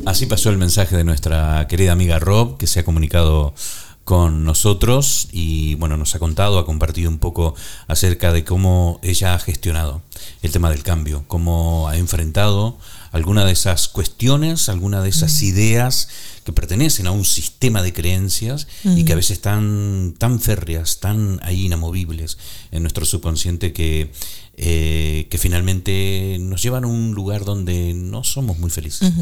[0.06, 3.54] Así pasó el mensaje de nuestra querida amiga Rob, que se ha comunicado
[4.04, 7.56] con nosotros y bueno, nos ha contado, ha compartido un poco
[7.88, 10.02] acerca de cómo ella ha gestionado
[10.42, 12.78] el tema del cambio, cómo ha enfrentado
[13.12, 15.46] alguna de esas cuestiones, alguna de esas mm.
[15.46, 16.10] ideas
[16.44, 21.39] que pertenecen a un sistema de creencias y que a veces están tan férreas, tan
[21.44, 22.38] ahí inamovibles
[22.72, 24.12] en nuestro subconsciente que,
[24.58, 29.13] eh, que finalmente nos llevan a un lugar donde no somos muy felices.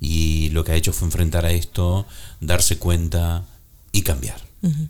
[0.00, 2.06] Y lo que ha hecho fue enfrentar a esto,
[2.40, 3.44] darse cuenta
[3.96, 4.36] y cambiar,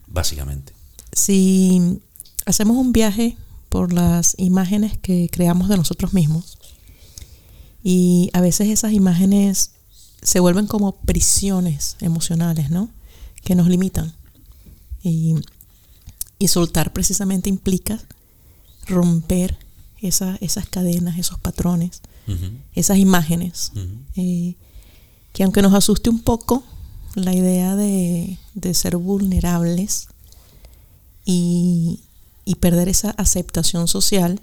[0.09, 0.73] básicamente.
[1.13, 2.01] Si
[2.45, 3.37] hacemos un viaje
[3.69, 6.59] por las imágenes que creamos de nosotros mismos,
[7.85, 9.71] y a veces esas imágenes
[10.21, 12.91] se vuelven como prisiones emocionales, ¿no?
[13.45, 14.13] Que nos limitan.
[15.05, 15.37] Y,
[16.49, 18.01] soltar precisamente implica
[18.87, 19.57] romper
[20.01, 22.03] esas cadenas, esos patrones,
[22.75, 23.71] esas imágenes.
[24.17, 24.57] Eh,
[25.33, 26.65] que aunque nos asuste un poco
[27.17, 28.39] la idea de,
[28.73, 30.07] ser vulnerables
[31.25, 32.01] y,
[32.45, 34.41] y perder esa aceptación social,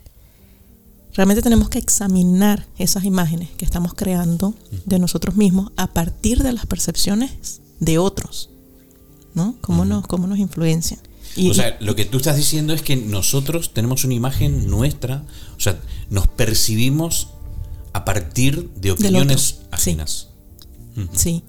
[1.14, 4.56] Realmente tenemos que examinar esas imágenes que estamos creando
[4.86, 8.50] de nosotros mismos a partir de las percepciones de otros,
[9.36, 9.56] ¿no?
[9.62, 11.00] Cómo, nos, cómo nos influencian.
[11.36, 15.24] Y, o sea, lo que tú estás diciendo es que nosotros tenemos una imagen nuestra,
[15.56, 17.30] o sea, nos percibimos
[17.94, 20.30] a partir de opiniones ajenas.
[21.14, 21.44] Sí.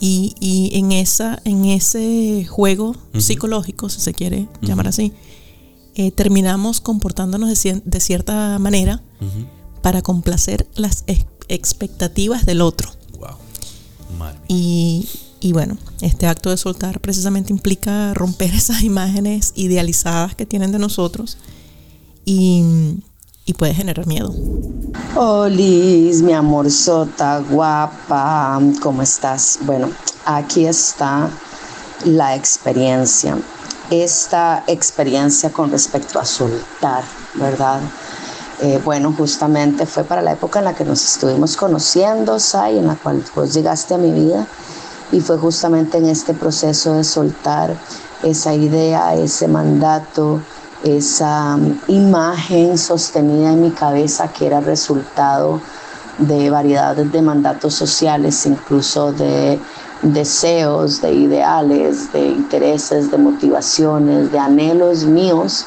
[0.00, 5.12] Y, y, en, esa, en ese juego psicológico, si se quiere llamar así,
[5.94, 9.00] eh, terminamos comportándonos de, cierta manera
[9.80, 11.04] para complacer las
[11.48, 12.90] expectativas del otro.
[14.48, 20.78] Y, bueno, este acto de soltar precisamente implica romper esas imágenes idealizadas que tienen de
[20.78, 21.38] nosotros
[22.24, 22.62] y,
[23.52, 24.32] puede generar miedo.
[25.50, 29.58] Liz, mi amor sota, guapa, ¿cómo estás?
[29.62, 29.90] Bueno,
[30.24, 31.28] aquí está
[32.04, 33.36] la experiencia
[33.90, 37.04] esta experiencia con respecto a soltar,
[37.34, 37.80] ¿verdad?
[38.60, 42.86] Eh, bueno, justamente fue para la época en la que nos estuvimos conociendo, Sai, en
[42.86, 44.46] la cual vos llegaste a mi vida,
[45.12, 47.76] y fue justamente en este proceso de soltar
[48.22, 50.40] esa idea, ese mandato,
[50.84, 55.60] esa um, imagen sostenida en mi cabeza que era resultado
[56.18, 59.58] de variedades de mandatos sociales, incluso de
[60.02, 65.66] deseos, de ideales, de intereses, de motivaciones, de anhelos míos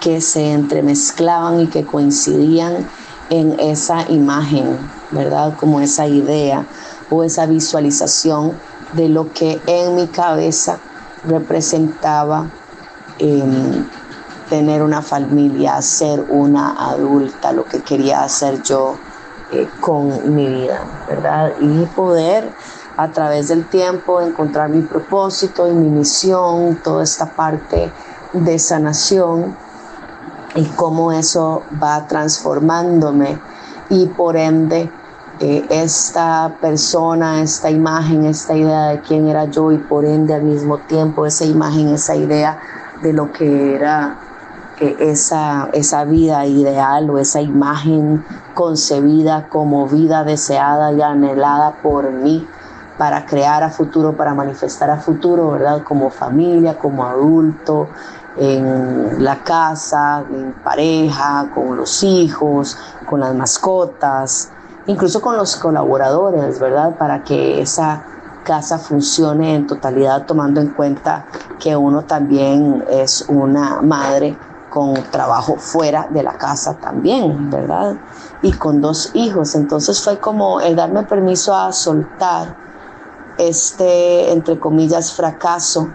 [0.00, 2.86] que se entremezclaban y que coincidían
[3.30, 4.78] en esa imagen,
[5.12, 5.56] ¿verdad?
[5.58, 6.66] Como esa idea
[7.08, 8.52] o esa visualización
[8.94, 10.78] de lo que en mi cabeza
[11.24, 12.50] representaba
[13.18, 13.86] em,
[14.48, 18.96] tener una familia, ser una adulta, lo que quería hacer yo
[19.52, 21.52] eh, con mi vida, ¿verdad?
[21.60, 22.52] Y poder
[22.96, 27.92] a través del tiempo encontrar mi propósito y mi misión, toda esta parte
[28.32, 29.56] de sanación
[30.54, 33.38] y cómo eso va transformándome
[33.90, 34.90] y por ende
[35.40, 40.42] eh, esta persona, esta imagen, esta idea de quién era yo y por ende al
[40.42, 42.58] mismo tiempo esa imagen, esa idea
[43.02, 44.18] de lo que era
[44.80, 52.46] esa, esa vida ideal o esa imagen concebida como vida deseada y anhelada por mí
[52.98, 55.82] para crear a futuro, para manifestar a futuro, ¿verdad?
[55.82, 57.88] Como familia, como adulto,
[58.38, 64.50] en la casa, en pareja, con los hijos, con las mascotas,
[64.86, 66.96] incluso con los colaboradores, ¿verdad?
[66.96, 68.04] Para que esa
[68.44, 71.26] casa funcione en totalidad, tomando en cuenta
[71.58, 74.36] que uno también es una madre
[74.76, 77.96] con trabajo fuera de la casa también, ¿verdad?
[78.42, 79.54] Y con dos hijos.
[79.54, 82.54] Entonces fue como el darme permiso a soltar
[83.38, 85.88] este, entre comillas, fracaso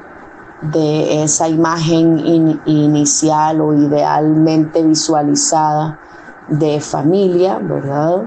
[0.63, 6.00] de esa imagen inicial o idealmente visualizada
[6.48, 8.24] de familia, ¿verdad?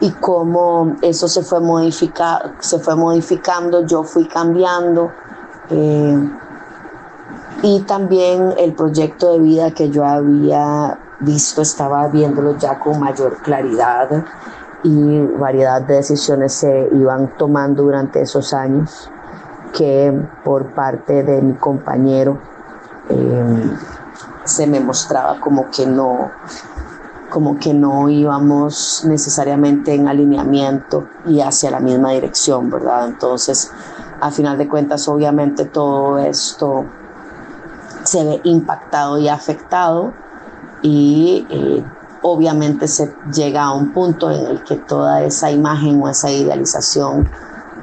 [0.00, 5.10] Y cómo eso se fue, modifica, se fue modificando, yo fui cambiando.
[5.70, 6.30] Eh,
[7.62, 13.38] y también el proyecto de vida que yo había visto, estaba viéndolo ya con mayor
[13.38, 14.24] claridad
[14.84, 19.10] y variedad de decisiones se iban tomando durante esos años
[19.76, 20.12] que
[20.44, 22.38] por parte de mi compañero
[23.08, 23.76] em,
[24.44, 26.30] se me mostraba como que no
[27.28, 33.06] como que no íbamos necesariamente en alineamiento y hacia la misma dirección, ¿verdad?
[33.06, 33.70] Entonces,
[34.18, 36.86] a final de cuentas, obviamente todo esto
[38.08, 40.12] se ve impactado y afectado
[40.82, 41.84] y eh,
[42.22, 47.28] obviamente se llega a un punto en el que toda esa imagen o esa idealización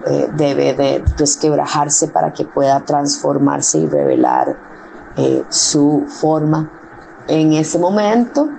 [0.07, 4.57] eh, debe de desquebrajarse para que pueda transformarse y revelar
[5.15, 6.69] eh, su forma
[7.27, 8.49] en ese momento.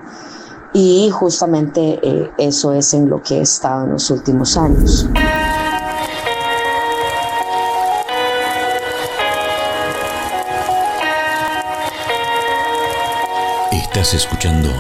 [0.73, 5.09] Y justamente eso es en lo que he estado en los últimos años.
[14.07, 14.71] Estás escuchando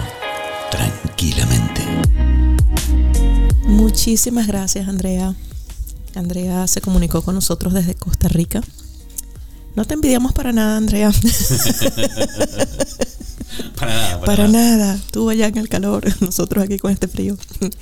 [0.70, 1.82] tranquilamente.
[3.66, 5.34] Muchísimas gracias, Andrea.
[6.14, 8.62] Andrea se comunicó con nosotros desde Costa Rica.
[9.74, 11.10] No te envidiamos para nada, Andrea.
[13.74, 14.20] para nada.
[14.20, 14.96] Para, nada.
[15.10, 17.36] Tú allá en el calor, nosotros aquí con este frío.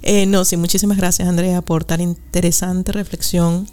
[0.00, 3.68] Eh, no, sí, muchísimas gracias, Andrea, por tan interesante reflexión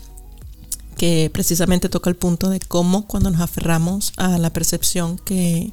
[0.97, 5.71] que precisamente toca el punto de cómo cuando nos aferramos a la percepción que,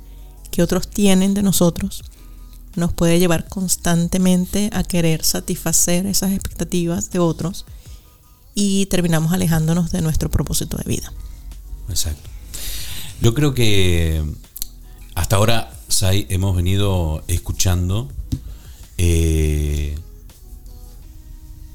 [0.52, 2.04] que otros tienen de nosotros,
[2.76, 7.64] nos puede llevar constantemente a querer satisfacer esas expectativas de otros
[8.54, 11.12] y terminamos alejándonos de nuestro propósito de vida.
[11.88, 12.28] Exacto.
[13.20, 14.22] Yo creo que
[15.14, 18.10] hasta ahora, Sai, hemos venido escuchando
[18.98, 19.98] eh,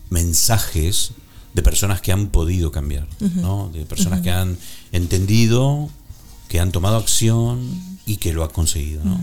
[0.09, 1.11] mensajes
[1.53, 3.69] de personas que han podido cambiar, ¿no?
[3.73, 4.57] de personas que han
[4.91, 5.89] entendido,
[6.47, 9.03] que han tomado acción y que lo han conseguido.
[9.03, 9.19] ¿no?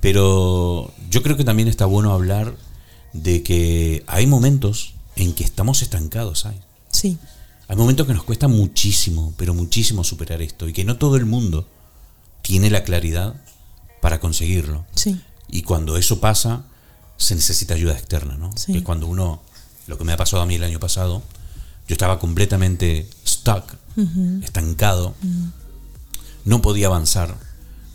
[0.00, 2.56] Pero yo creo que también está bueno hablar
[3.12, 6.46] de que hay momentos en que estamos estancados.
[6.46, 6.58] ¿hay?
[6.90, 7.18] Sí.
[7.68, 11.26] Hay momentos que nos cuesta muchísimo, pero muchísimo superar esto y que no todo el
[11.26, 11.68] mundo
[12.42, 13.34] tiene la claridad
[14.00, 14.84] para conseguirlo.
[14.94, 15.20] Sí.
[15.48, 16.64] Y cuando eso pasa,
[17.16, 18.50] se necesita ayuda externa, ¿no?
[18.56, 18.80] Sí.
[18.82, 19.42] cuando uno,
[19.86, 21.22] lo que me ha pasado a mí el año pasado,
[21.88, 23.64] yo estaba completamente stuck,
[24.42, 25.14] estancado,
[26.44, 27.36] no podía avanzar,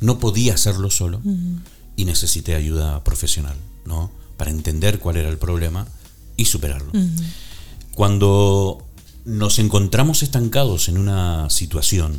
[0.01, 1.21] no podía hacerlo solo
[1.95, 4.11] y necesité ayuda profesional, ¿no?
[4.35, 5.87] Para entender cuál era el problema
[6.35, 6.91] y superarlo.
[7.95, 8.85] Cuando
[9.25, 12.17] nos encontramos estancados en una situación,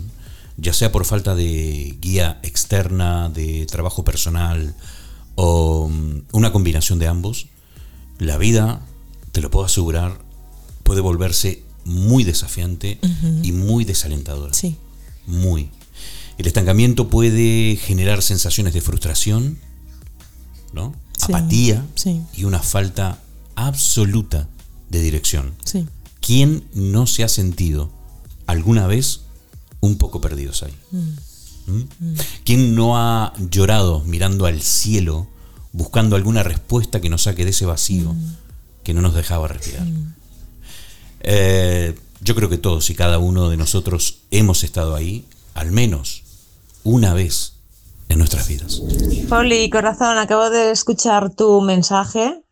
[0.56, 4.74] ya sea por falta de guía externa, de trabajo personal
[5.34, 7.48] o mm, una combinación de ambos,
[8.18, 8.86] la vida,
[9.32, 10.20] te lo puedo asegurar,
[10.84, 13.00] puede volverse muy desafiante
[13.42, 14.54] y muy desalentadora.
[14.54, 14.76] Sí.
[15.26, 15.70] Muy.
[16.38, 19.58] El estancamiento puede generar sensaciones de frustración,
[20.72, 20.94] ¿no?
[21.20, 21.86] Apatía
[22.34, 23.22] y una falta
[23.54, 24.48] absoluta
[24.90, 25.54] de dirección.
[25.64, 25.86] Sí.
[26.20, 27.90] ¿Quién no se ha sentido
[28.46, 29.22] alguna vez
[29.80, 30.74] un poco perdidos ahí?
[30.90, 31.08] Mm.
[31.66, 32.14] ¿Mm?
[32.44, 35.28] ¿Quién no ha llorado mirando al cielo
[35.72, 38.14] buscando alguna respuesta que nos saque de ese vacío
[38.84, 39.86] que no nos dejaba respirar.
[41.20, 45.24] Eh, yo creo que todos y cada uno de nosotros hemos estado ahí,
[45.54, 46.24] al menos
[46.84, 47.54] una vez
[48.08, 48.82] en nuestras vidas.
[49.28, 52.42] Pauli, corazón, acabo de escuchar tu mensaje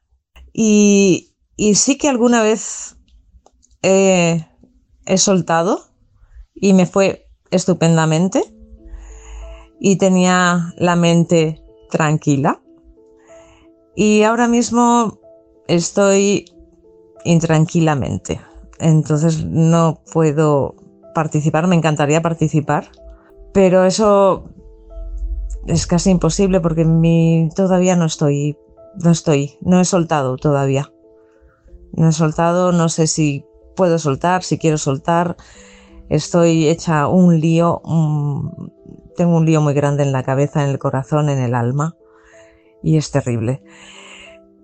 [0.52, 2.96] y, y sí que alguna vez
[3.82, 4.44] he
[5.16, 5.86] soltado
[6.54, 8.42] y me fue estupendamente
[9.80, 12.62] y tenía la mente tranquila.
[13.96, 15.18] Y ahora mismo
[15.66, 16.44] estoy
[17.24, 18.40] intranquilamente.
[18.78, 20.76] Entonces no puedo
[21.14, 22.90] participar, me encantaría participar,
[23.52, 24.44] pero eso
[25.66, 28.56] es casi imposible porque mi, todavía no estoy,
[29.02, 30.92] no estoy, no he soltado todavía.
[31.92, 33.44] No he soltado, no sé si
[33.74, 35.36] puedo soltar, si quiero soltar.
[36.08, 37.82] Estoy hecha un lío,
[39.16, 41.96] tengo un lío muy grande en la cabeza, en el corazón, en el alma
[42.82, 43.62] y es terrible.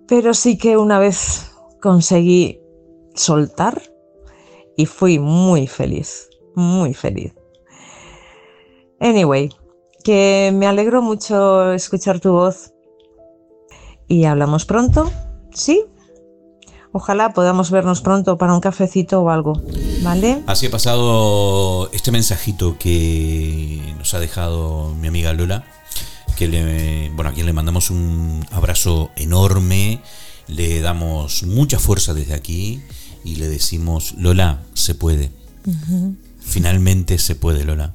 [0.07, 2.61] Pero sí que una vez conseguí
[3.13, 3.81] soltar
[4.75, 7.33] y fui muy feliz, muy feliz.
[8.99, 9.49] Anyway,
[10.03, 12.73] que me alegro mucho escuchar tu voz
[14.07, 15.11] y hablamos pronto,
[15.53, 15.85] ¿sí?
[16.91, 19.61] Ojalá podamos vernos pronto para un cafecito o algo,
[20.01, 20.41] ¿vale?
[20.47, 25.63] Así ha pasado este mensajito que nos ha dejado mi amiga Lola,
[26.37, 30.01] que le, bueno, a quien le mandamos un abrazo enorme,
[30.47, 32.81] le damos mucha fuerza desde aquí
[33.23, 35.29] y le decimos, Lola, se puede.
[36.47, 37.93] Finalmente se puede, Lola.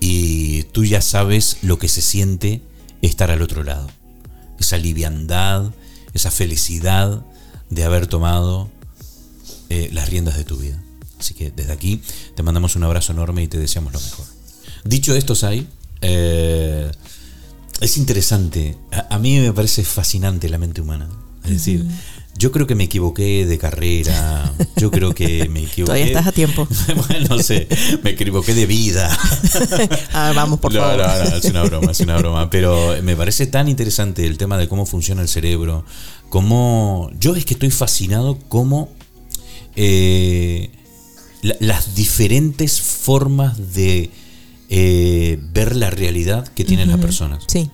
[0.00, 2.60] Y tú ya sabes lo que se siente
[3.02, 3.88] estar al otro lado.
[4.58, 5.72] Esa liviandad,
[6.12, 7.24] esa felicidad
[7.70, 8.70] de haber tomado
[9.70, 10.80] eh, las riendas de tu vida.
[11.18, 12.02] Así que desde aquí
[12.34, 14.26] te mandamos un abrazo enorme y te deseamos lo mejor.
[14.84, 15.66] Dicho esto, Sai,
[16.02, 16.90] eh,
[17.80, 18.76] es interesante.
[19.08, 21.08] A, mí me parece fascinante la mente humana.
[21.44, 21.86] Es decir,
[22.36, 24.52] yo creo que me equivoqué de carrera.
[24.76, 25.84] Yo creo que me equivoqué.
[25.84, 26.66] Todavía estás a tiempo.
[27.08, 27.68] bueno, no sé.
[28.02, 29.16] Me equivoqué de vida.
[30.12, 30.98] ah, vamos, por favor.
[30.98, 32.50] No, no, es una broma, es una broma.
[32.50, 35.84] Pero me parece tan interesante el tema de cómo funciona el cerebro.
[36.28, 37.10] Cómo.
[37.18, 38.90] Yo es que estoy fascinado cómo.
[39.76, 40.70] Eh,
[41.42, 44.10] las diferentes formas de
[44.70, 47.44] eh, ver la realidad que tienen las personas.
[47.46, 47.70] Sí.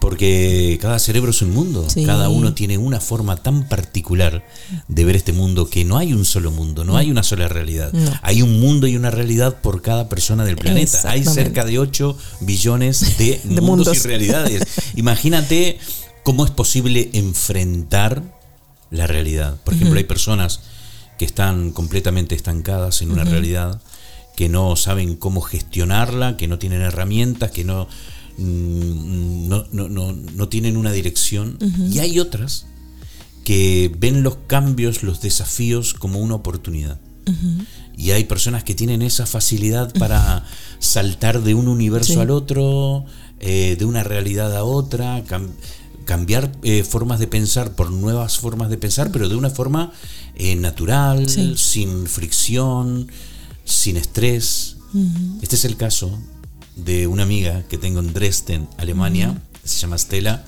[0.00, 4.46] Porque cada cerebro es un mundo, cada uno tiene una forma tan particular
[4.88, 7.92] de ver este mundo que no hay un solo mundo, no hay una sola realidad.
[8.22, 11.02] Hay un mundo y una realidad por cada persona del planeta.
[11.10, 14.62] Hay cerca de 8 billones de, mundos, y realidades.
[14.96, 15.78] Imagínate
[16.22, 18.22] cómo es posible enfrentar
[18.90, 19.56] la realidad.
[19.64, 20.60] Por ejemplo, hay personas
[21.18, 23.82] que están completamente estancadas en una realidad,
[24.34, 27.86] que no saben cómo gestionarla, que no tienen herramientas, que no
[28.40, 31.58] no, no, no, no tienen una dirección.
[31.90, 32.66] Y hay otras
[33.44, 36.98] que ven los cambios, los desafíos como una oportunidad.
[37.96, 40.44] Y hay personas que tienen esa facilidad para
[40.78, 43.04] saltar de un universo al otro,
[43.38, 45.22] eh, de una realidad a otra,
[46.06, 49.92] cambiar eh, formas de pensar por nuevas formas de pensar, pero de una forma
[50.34, 53.08] eh, natural, sin fricción,
[53.64, 54.76] sin estrés.
[55.40, 56.18] Este es el caso
[56.84, 60.44] de una amiga que tengo en Dresden, Alemania, se llama Stella,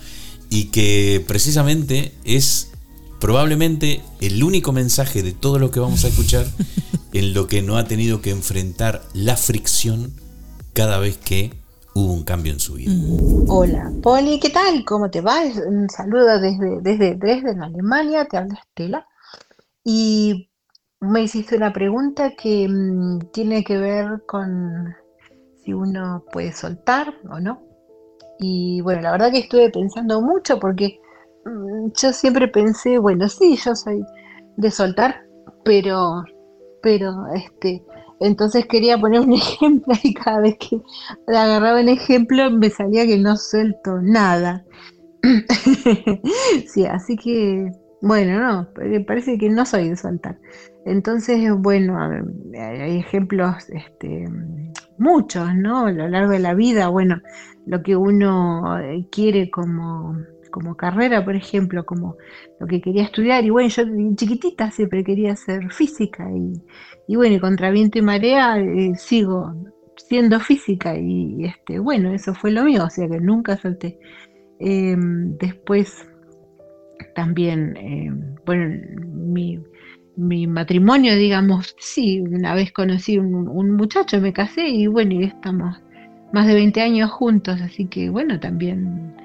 [0.49, 2.71] y que precisamente es
[3.19, 6.45] probablemente el único mensaje de todo lo que vamos a escuchar
[7.13, 10.13] en lo que no ha tenido que enfrentar la fricción
[10.73, 11.53] cada vez que
[11.93, 12.91] hubo un cambio en su vida.
[13.47, 14.83] Hola, Poli, ¿qué tal?
[14.85, 15.37] ¿Cómo te va?
[15.67, 19.07] Un saludo desde, desde Dresden, Alemania, te habla Estela.
[19.83, 20.49] Y
[20.99, 24.95] me hiciste una pregunta que mm, tiene que ver con
[25.63, 27.61] si uno puede soltar o no.
[28.39, 30.99] Y bueno, la verdad que estuve pensando mucho porque
[31.45, 34.03] mm, yo siempre pensé, bueno, sí, yo soy
[34.57, 35.25] de soltar,
[35.63, 36.23] pero,
[36.81, 37.83] pero, este,
[38.19, 40.81] entonces quería poner un ejemplo y cada vez que
[41.27, 44.65] agarraba un ejemplo me salía que no suelto nada.
[46.67, 48.67] sí, así que, bueno, no,
[49.05, 50.37] parece que no soy de soltar.
[50.85, 54.27] Entonces, bueno, hay ejemplos, este,
[54.97, 55.85] muchos, ¿no?
[55.87, 57.21] A lo largo de la vida, bueno,
[57.65, 60.17] lo que uno eh, quiere como,
[60.51, 62.17] como carrera, por ejemplo, como
[62.59, 63.43] lo que quería estudiar.
[63.43, 63.83] Y bueno, yo
[64.15, 66.53] chiquitita siempre quería ser física y,
[67.07, 69.53] y bueno, y contra viento y marea eh, sigo
[69.97, 73.97] siendo física y, este, bueno, eso fue lo mío, o sea que nunca solté.
[74.59, 76.07] Em, después
[77.15, 78.75] también, em, bueno,
[79.11, 79.59] mi,
[80.15, 85.81] mi matrimonio, digamos, sí, una vez conocí un, muchacho, me casé y bueno, y estamos
[86.31, 89.15] más de 20 años juntos, así que bueno, también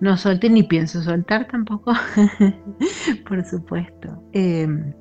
[0.00, 1.92] no solté ni pienso soltar tampoco,
[3.28, 4.22] por supuesto.
[4.32, 4.92] Em,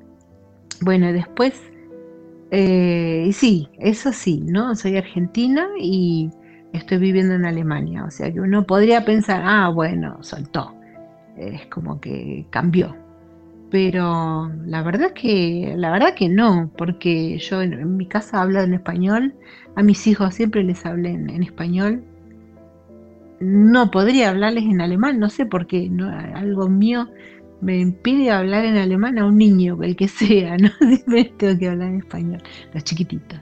[0.81, 1.61] bueno, después,
[2.51, 4.75] eh, sí, eso sí, ¿no?
[4.75, 6.29] Soy argentina y
[6.73, 10.73] estoy viviendo en Alemania, o sea que uno podría pensar, ah, bueno, soltó,
[11.37, 13.04] es como que cambió.
[13.71, 18.73] Pero la verdad que, la verdad que no, porque yo en, mi casa hablo en
[18.73, 19.33] español,
[19.75, 22.03] a mis hijos siempre les hablé en español,
[23.39, 25.91] no podría hablarles en alemán, no sé por qué,
[26.33, 27.09] algo mío
[27.61, 30.69] me impide hablar en alemán a un niño, el que sea, ¿no?
[31.37, 32.41] Tengo que hablar en español,
[32.73, 33.39] los chiquititos.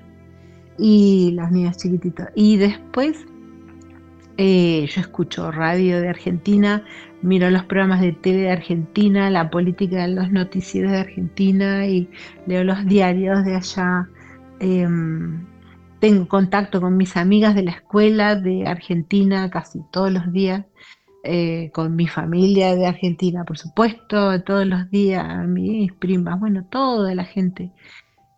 [0.77, 2.27] Y las niñas chiquititos.
[2.35, 3.25] Y después
[4.37, 6.83] eh, yo escucho radio de Argentina,
[7.21, 12.09] miro los programas de tele de Argentina, la política de los noticieros de Argentina y
[12.47, 14.09] leo los diarios de allá.
[14.59, 15.45] Em,
[15.99, 20.65] tengo contacto con mis amigas de la escuela de Argentina casi todos los días,
[21.23, 27.15] eh, con mi familia de Argentina, por supuesto, todos los días, mis primas, bueno, toda
[27.15, 27.71] la gente.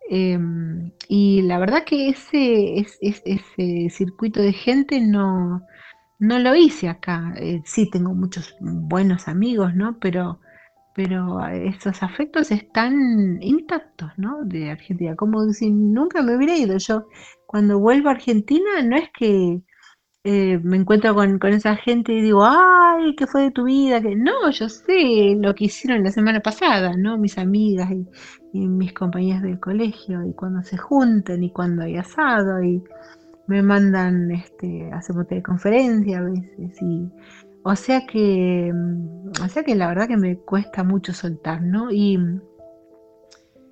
[0.10, 5.64] Em, y la verdad que ese, ese circuito de gente no,
[6.20, 7.34] no lo hice acá.
[7.38, 9.98] Eh, sí, tengo muchos buenos amigos, ¿no?
[10.00, 10.40] Pero
[10.96, 14.46] pero esos afectos están intactos, ¿no?
[14.46, 16.78] De Argentina, como si nunca me hubiera ido.
[16.78, 17.08] Yo
[17.48, 19.62] cuando vuelvo a Argentina no es que
[20.24, 24.02] eh, me encuentro con, esa gente y digo, ay, ¿qué fue de tu vida?
[24.02, 27.18] Que no, yo sé lo que hicieron la semana pasada, ¿no?
[27.18, 27.92] Mis amigas
[28.54, 32.82] y, mis compañeras del colegio, y cuando se juntan y cuando hay asado y
[33.48, 37.10] me mandan, este, hacemos teleconferencia a veces y
[37.68, 41.92] o sea que, mm, o sea que la verdad que me cuesta mucho soltar, ¿no?
[41.92, 42.20] Y,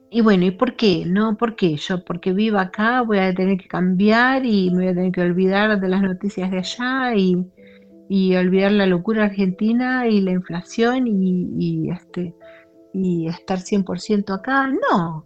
[0.10, 1.06] y bueno, ¿y por qué?
[1.06, 1.76] No, ¿por qué?
[1.78, 5.22] Yo porque vivo acá voy a tener que cambiar y me voy a tener que
[5.22, 7.38] olvidar de las noticias de allá y,
[8.10, 12.36] y olvidar la locura argentina y la inflación y, este,
[12.94, 14.68] y estar 100% acá.
[14.68, 15.26] No.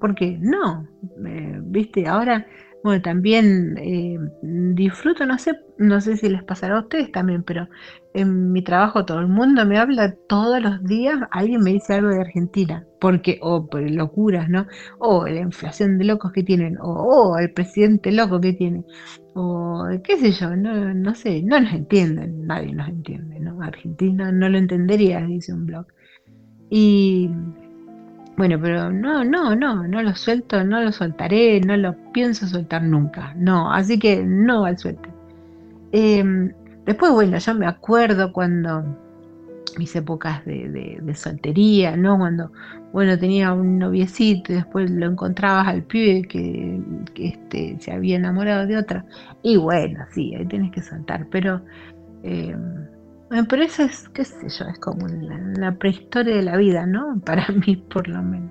[0.00, 0.36] ¿Por qué?
[0.40, 0.86] No.
[1.26, 2.44] Eh, Viste, ahora
[2.82, 7.68] bueno, también eh, disfruto, no sé, no sé si les pasará a ustedes también, pero
[8.14, 12.08] en mi trabajo todo el mundo me habla todos los días, alguien me dice algo
[12.08, 14.66] de Argentina, porque, o por locuras, ¿no?
[14.98, 18.84] O la inflación de locos que tienen, o el presidente loco que tiene,
[19.34, 23.60] o qué sé yo, no, no sé, no nos entienden, nadie nos entiende, ¿no?
[23.62, 25.86] Argentina no lo entendería, dice un blog.
[26.70, 27.30] Y
[28.38, 32.84] bueno, pero no, no, no, no lo suelto, no lo soltaré, no lo pienso soltar
[32.84, 33.34] nunca.
[33.36, 35.08] No, así que no al suelte.
[35.90, 36.52] Em,
[36.86, 38.84] después, bueno, yo me acuerdo cuando
[39.76, 42.16] mis épocas de, soltería, ¿no?
[42.16, 42.52] Cuando,
[42.92, 46.80] bueno, tenía un noviecito y después lo encontrabas al pibe que,
[47.16, 49.04] este, se había enamorado de otra.
[49.42, 51.60] Y bueno, sí, ahí tienes que soltar, pero...
[52.22, 52.97] Em,
[53.48, 57.20] pero eso es, qué sé yo, es como la, prehistoria de la vida, ¿no?
[57.24, 58.50] Para mí, por lo menos.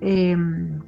[0.00, 0.80] Em,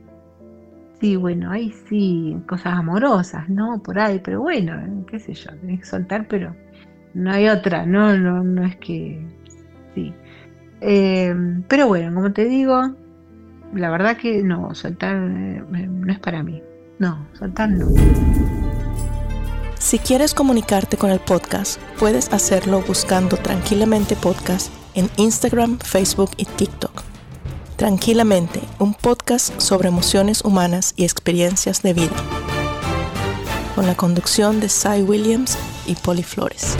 [1.01, 3.83] sí, bueno, ahí sí, cosas amorosas, ¿no?
[3.83, 6.55] Por ahí, pero bueno, qué sé yo, tenés que soltar, pero
[7.15, 8.17] no hay otra, ¿no?
[8.17, 9.25] No, no es que.
[9.95, 10.15] Sí.
[10.81, 12.95] Em, pero bueno, como te digo,
[13.75, 16.63] la verdad que no, soltar eh, no es para mí.
[16.99, 17.87] No, soltar no.
[19.83, 26.45] Si quieres comunicarte con el podcast, puedes hacerlo buscando Tranquilamente Podcast en Instagram, Facebook y
[26.45, 27.03] TikTok.
[27.77, 32.15] Tranquilamente, un podcast sobre emociones humanas y experiencias de vida.
[33.75, 36.77] Con la conducción de Cy Williams y Polly Flores.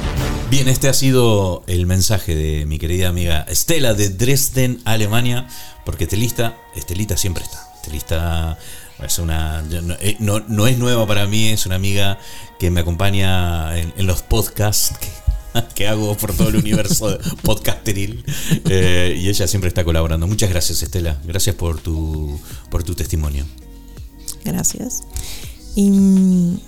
[0.49, 5.49] Bien, este ha sido el mensaje de mi querida amiga Estela de Dresden, Alemania,
[5.85, 7.69] porque Estelita, Estelita siempre está.
[7.75, 8.59] Estelita
[9.05, 9.63] es una,
[10.01, 12.19] eh, no, es nueva para mí, es una amiga
[12.59, 14.95] que me acompaña en, los podcasts
[15.75, 18.25] que, hago por todo el universo podcasteril
[18.69, 20.27] eh, y ella siempre está colaborando.
[20.27, 22.41] Muchas gracias Estela, gracias por tu,
[22.71, 23.45] por tu testimonio.
[24.45, 25.03] Gracias.
[25.75, 26.61] Y mm,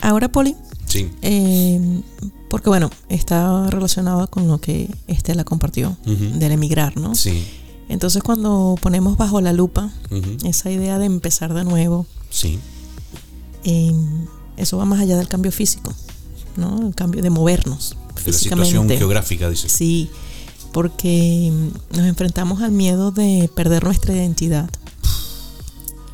[0.00, 0.54] ahora Poli.
[0.86, 1.10] Sí.
[1.22, 2.00] Eh,
[2.48, 7.14] porque bueno, está relacionado con lo que Estela compartió del emigrar, ¿no?
[7.14, 7.44] Sí.
[7.88, 9.90] Entonces cuando ponemos bajo la lupa
[10.44, 12.58] esa idea de empezar de nuevo, sí.
[13.64, 14.26] Em,
[14.56, 15.94] eso va más allá del cambio físico,
[16.56, 16.86] ¿no?
[16.86, 17.96] El cambio de movernos.
[18.24, 19.68] De la situación geográfica, dice.
[19.68, 20.10] Sí,
[20.72, 21.52] porque
[21.90, 24.68] nos enfrentamos al miedo de perder nuestra identidad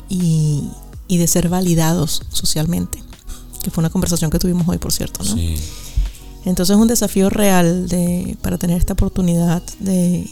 [0.07, 0.69] y,
[1.07, 3.03] y de ser validados socialmente,
[3.63, 5.35] que fue una conversación que tuvimos hoy, por cierto, ¿no?
[5.35, 5.57] Sí.
[6.45, 10.29] Entonces es un desafío real de, para tener esta oportunidad de,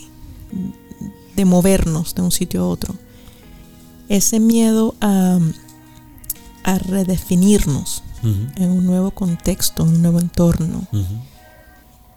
[1.35, 2.95] de movernos de un sitio a otro.
[4.09, 5.39] Ese miedo a,
[6.63, 10.87] a redefinirnos en un nuevo contexto, en un nuevo entorno,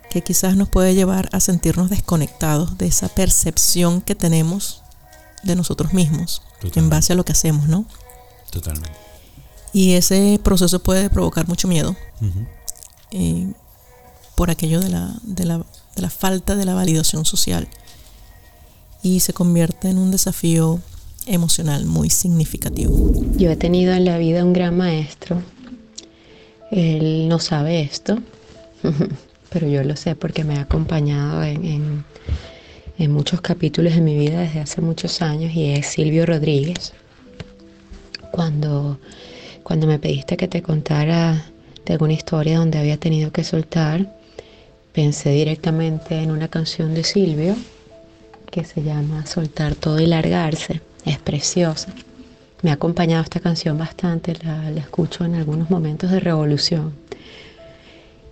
[0.08, 4.82] que quizás nos puede llevar a sentirnos desconectados de esa percepción que tenemos
[5.42, 6.42] de nosotros mismos
[6.74, 7.86] en base a lo que hacemos, ¿no?
[8.50, 8.96] Totalmente.
[9.72, 11.96] Y ese proceso puede provocar mucho miedo
[13.10, 13.52] eh,
[14.34, 17.68] por aquello de la, de, la, de la falta de la validación social
[19.02, 20.80] y se convierte en un desafío
[21.26, 23.12] emocional muy significativo.
[23.36, 25.42] Yo he tenido en la vida un gran maestro.
[26.70, 28.18] Él no sabe esto,
[29.50, 32.04] pero yo lo sé porque me ha acompañado en,
[32.98, 36.92] en- muchos capítulos de mi vida desde hace muchos años y es Silvio Rodríguez.
[38.32, 38.98] Cuando,
[39.62, 41.44] cuando me pediste que te contara
[41.84, 44.12] de alguna historia donde había tenido que soltar,
[44.92, 47.54] pensé directamente en una canción de Silvio
[48.50, 50.80] que se llama Soltar todo y largarse.
[51.04, 51.88] Es preciosa.
[52.62, 56.94] Me ha acompañado esta canción bastante, la, la escucho en algunos momentos de revolución.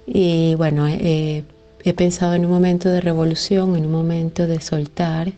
[0.07, 1.45] Y bueno, eh,
[1.85, 5.33] he pensado en un momento de revolución, en un momento de soltar.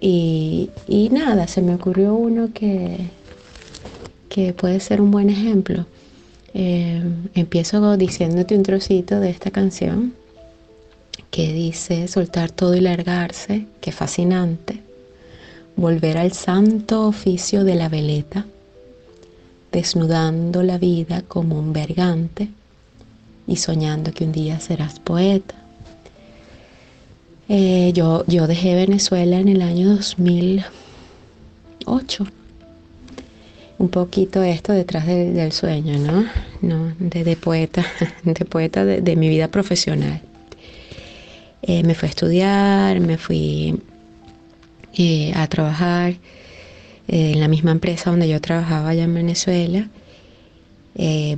[0.00, 3.08] Y, y nada, se me ocurrió uno que,
[4.28, 5.86] que puede ser un buen ejemplo.
[6.54, 7.02] Eh,
[7.34, 10.14] empiezo diciéndote un trocito de esta canción
[11.30, 14.80] que dice soltar todo y largarse, que fascinante,
[15.76, 18.46] volver al santo oficio de la veleta,
[19.72, 22.48] desnudando la vida como un bergante
[23.46, 25.54] y soñando que un día serás poeta.
[27.48, 32.26] Eh, yo, yo dejé Venezuela en el año 2008.
[33.78, 36.24] Un poquito esto detrás de- del sueño, ¿no?
[36.60, 37.84] no de, poeta,
[38.22, 40.20] de poeta de mi vida profesional.
[41.62, 43.80] Eh, me fui a estudiar, me fui
[44.98, 46.14] eh, a trabajar
[47.08, 49.88] eh, en la misma empresa donde yo trabajaba allá en Venezuela.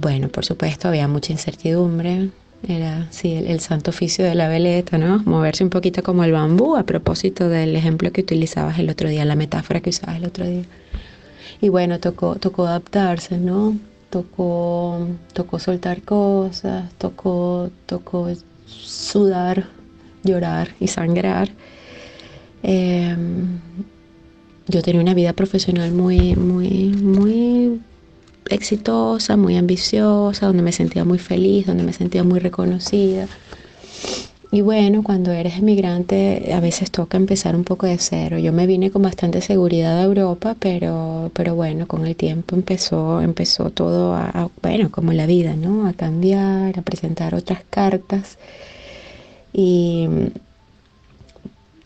[0.00, 2.30] Bueno, por supuesto, había mucha incertidumbre.
[2.66, 5.22] Era, sí, el, el santo oficio de la veleta, ¿no?
[5.24, 9.24] Moverse un poquito como el bambú, a propósito del ejemplo que utilizabas el otro día,
[9.26, 10.64] la metáfora que usabas el otro día.
[11.60, 13.76] Y bueno, tocó, tocó adaptarse, ¿no?
[14.10, 18.30] Tocó, tocó soltar cosas, tocó, tocó
[18.66, 19.68] sudar,
[20.24, 21.50] llorar y sangrar.
[22.62, 23.14] Eh,
[24.66, 27.80] yo tenía una vida profesional muy, muy, muy
[28.48, 33.26] exitosa, muy ambiciosa, donde me sentía muy feliz, donde me sentía muy reconocida.
[34.50, 38.38] Y bueno, cuando eres emigrante a veces toca empezar un poco de cero.
[38.38, 43.20] Yo me vine con bastante seguridad a Europa, pero, pero bueno, con el tiempo empezó,
[43.20, 45.88] empezó todo a- bueno, como la vida, ¿no?
[45.88, 48.38] A cambiar, a presentar otras cartas.
[49.56, 50.08] Y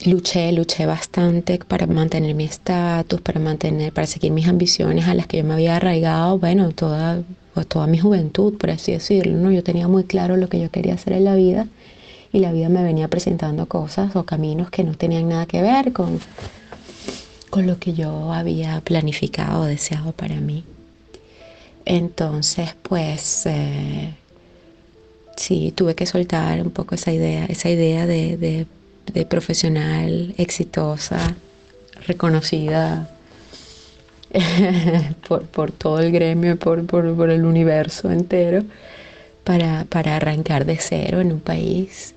[0.07, 5.27] luché, luché bastante para mantener mi estatus, para mantener, para seguir mis ambiciones a las
[5.27, 9.53] que yo me había arraigado, bueno, toda, pues, toda mi juventud, por así decirlo, ¿no?
[9.53, 11.67] Yo tenía muy claro lo que yo quería hacer en la vida
[12.33, 15.93] y la vida me venía presentando cosas o caminos que no tenían nada que ver
[15.93, 16.21] con,
[17.51, 20.65] con lo que yo había planificado deseado para mí.
[21.85, 24.15] Entonces, pues, eh,
[25.39, 28.67] sí, tuve que soltar un poco esa idea, esa idea de, de-
[29.13, 31.35] de profesional exitosa,
[32.07, 33.09] reconocida
[35.29, 38.65] por, por todo el gremio, por, por- por el universo entero,
[39.45, 42.15] para, para arrancar de cero en un país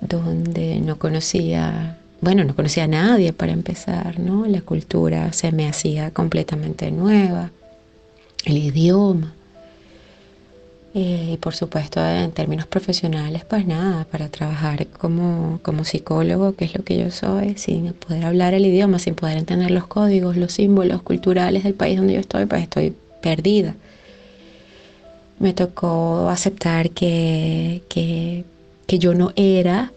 [0.00, 4.46] donde no conocía, bueno, no conocía a nadie para empezar, ¿no?
[4.46, 7.50] La cultura se me hacía completamente nueva,
[8.44, 9.32] el idioma.
[10.98, 16.64] Eh, y por supuesto, en términos profesionales, pues nada, para trabajar como, como psicólogo, que
[16.64, 20.38] es lo que yo soy, sin poder hablar el idioma, sin poder entender los códigos,
[20.38, 23.74] los símbolos culturales del país donde yo estoy, pues estoy perdida.
[25.38, 28.46] Me tocó aceptar que, que,
[28.86, 29.92] que yo no era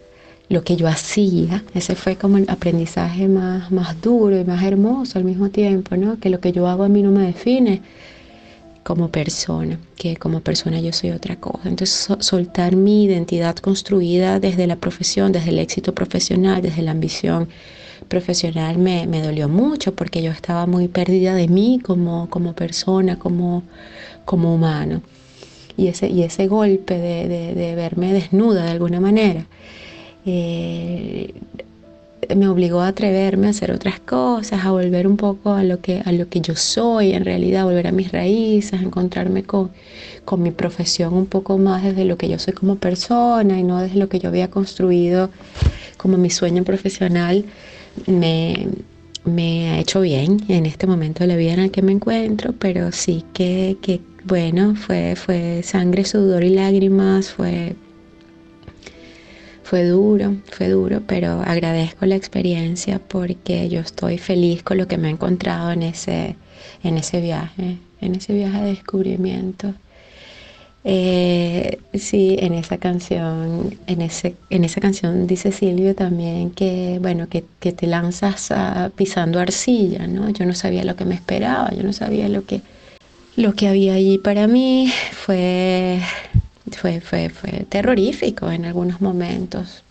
[0.50, 1.64] lo que yo hacía.
[1.74, 6.20] Ese fue como el aprendizaje más, más duro y más hermoso al mismo tiempo, ¿no?
[6.20, 7.82] Que lo que yo hago a mí no me define
[8.84, 11.70] como persona, que como persona yo soy otra cosa.
[11.70, 16.92] Entonces so- soltar mi identidad construida desde la profesión, desde el éxito profesional, desde la
[16.92, 17.50] ambición
[18.08, 23.20] profesional me, me dolió mucho porque yo estaba muy perdida de mí como, como persona,
[23.20, 23.64] como,
[24.26, 25.02] como humano.
[25.78, 29.46] Y ese, y ese golpe de, de- de verme desnuda de alguna manera
[30.26, 31.34] eh,
[32.36, 36.02] me obligó a atreverme a hacer otras cosas, a volver un poco a lo que,
[36.06, 39.72] a lo que yo soy, en realidad, volver a mis raíces, a encontrarme con,
[40.26, 43.80] con mi profesión un poco más desde lo que yo soy como persona y no
[43.80, 45.30] desde lo que yo había construido
[45.98, 47.46] como mi sueño profesional,
[48.08, 48.68] me,
[49.26, 52.54] me ha hecho bien en este momento de la vida en el que me encuentro,
[52.58, 57.76] pero sí que, que bueno, fue, fue sangre, sudor y lágrimas, fue
[59.70, 64.98] fue duro, fue duro, pero agradezco la experiencia porque yo estoy feliz con lo que
[64.98, 66.36] me he encontrado en ese,
[66.84, 69.76] en ese viaje, en ese viaje de descubrimiento.
[70.84, 77.28] Eh, sí, en esa canción, en, ese, en esa canción dice Silvio también que, bueno,
[77.30, 78.52] que, te lanzas
[78.96, 80.32] pisando arcilla, ¿no?
[80.32, 82.62] Yo no sabía lo que me esperaba, yo no sabía lo que,
[83.36, 84.92] lo que había allí para mí.
[85.12, 86.00] Fue,
[86.78, 89.84] fue, fue, fue terrorífico en algunos momentos,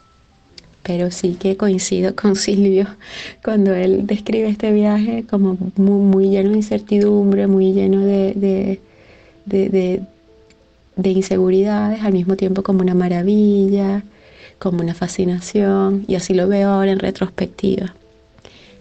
[0.82, 2.86] pero sí que coincido con Silvio
[3.44, 8.80] cuando él describe este viaje como muy, muy lleno de incertidumbre, muy lleno de, de,
[9.68, 10.02] de
[10.98, 14.02] de inseguridades, al mismo tiempo como una maravilla,
[14.58, 17.94] como una fascinación, y así lo veo ahora en retrospectiva.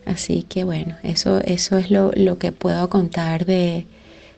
[0.06, 3.86] Así que bueno, eso, eso es lo, lo que puedo contar de,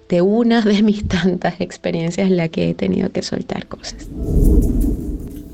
[0.10, 4.08] de una de mis tantas experiencias en la que he tenido que soltar cosas.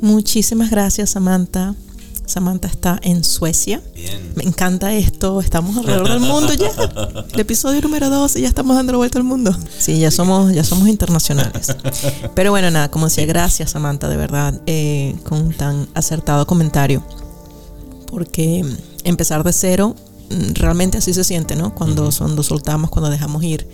[0.01, 1.75] Muchísimas gracias, Samantha.
[2.25, 3.81] Samantha está en Suecia.
[4.35, 5.39] Me encanta esto.
[5.41, 6.69] Estamos alrededor del mundo ya.
[7.33, 9.55] El episodio número 12, ya estamos dando la vuelta al mundo.
[9.77, 11.75] Sí, ya somos, ya somos internacionales.
[12.33, 17.03] Pero bueno, nada, como decía, gracias Samantha, de verdad, eh, con un tan acertado comentario.
[18.07, 18.65] Porque
[19.03, 19.95] empezar de cero,
[20.29, 21.75] mm, realmente así se siente, ¿no?
[21.75, 23.67] Cuando, cuando soltamos, cuando dejamos ir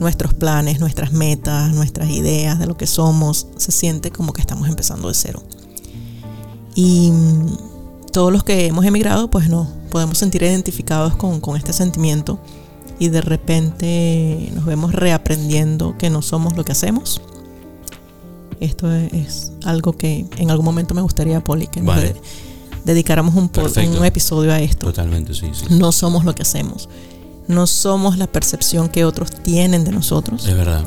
[0.00, 4.68] nuestros planes, nuestras metas, nuestras ideas de lo que somos, se siente como que estamos
[4.68, 5.42] empezando de cero.
[6.74, 7.12] Y
[8.12, 12.38] todos los que hemos emigrado, pues nos podemos sentir identificados con, este sentimiento
[12.98, 17.20] y de repente nos vemos reaprendiendo que no somos lo que hacemos.
[18.60, 21.96] Esto es, algo que en algún momento me gustaría, Poli, que nos
[22.84, 23.50] dedicáramos un,
[23.98, 24.86] un, episodio a esto.
[24.86, 25.66] Totalmente, sí, sí.
[25.70, 26.88] No somos lo que hacemos.
[27.46, 30.46] No somos la percepción que otros tienen de nosotros.
[30.46, 30.84] Es verdad.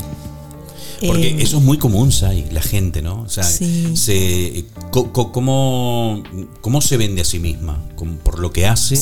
[1.05, 3.21] Porque eh, eso es muy común, Sai, la gente, ¿no?
[3.21, 6.23] O sea, se, cómo,
[6.61, 7.83] cómo, se vende a sí misma?
[8.23, 8.97] ¿Por lo que hace?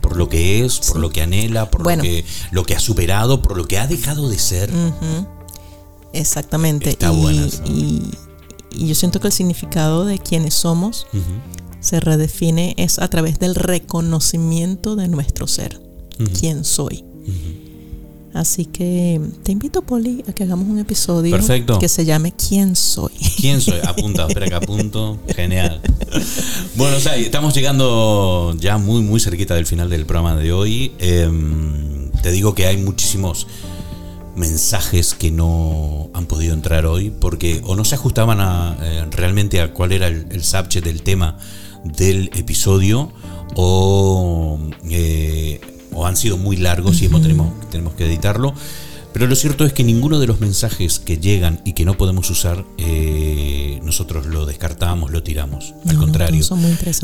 [0.00, 0.78] ¿Por lo que es?
[0.80, 1.70] ¿Por lo que anhela?
[1.70, 3.42] ¿Por lo, que, lo que ha superado?
[3.42, 4.70] ¿Por lo que ha dejado de ser?
[6.12, 6.96] Exactamente.
[7.66, 8.10] y,
[8.72, 11.06] y, yo siento que el significado de quienes somos
[11.80, 15.83] se redefine es a través del reconocimiento de nuestro ser.
[16.38, 17.04] ¿Quién soy?
[18.34, 21.38] Así que te invito, Poli, a que hagamos un episodio
[21.78, 23.12] que se llame ¿Quién soy?
[23.40, 23.78] ¿Quién soy?
[23.86, 25.18] Apunta, espera que apunto.
[25.34, 25.80] Genial.
[26.74, 30.92] Bueno, o sea, estamos llegando ya muy, muy cerquita del final del programa de hoy.
[30.98, 33.46] Em, te digo que hay muchísimos
[34.34, 39.60] mensajes que no han podido entrar hoy porque o no se ajustaban a, eh, realmente
[39.60, 41.38] a cuál era el, subject del tema
[41.84, 43.12] del episodio
[43.54, 44.58] o
[44.90, 45.60] eh,
[45.94, 48.54] o han sido muy largos y hemos, tenemos, tenemos que editarlo.
[49.14, 52.28] Pero lo cierto es que ninguno de los mensajes que llegan y que no podemos
[52.30, 55.72] usar, eh, nosotros lo descartamos, lo tiramos.
[55.88, 56.44] Al contrario,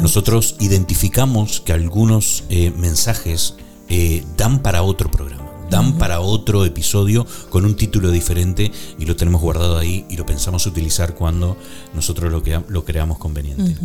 [0.03, 3.55] nosotros identificamos que algunos eh, mensajes
[3.89, 9.15] eh, dan para otro programa, dan para otro episodio con un título diferente y lo
[9.15, 11.57] tenemos guardado ahí y lo pensamos utilizar cuando
[11.95, 12.33] nosotros
[12.69, 13.77] lo creamos conveniente.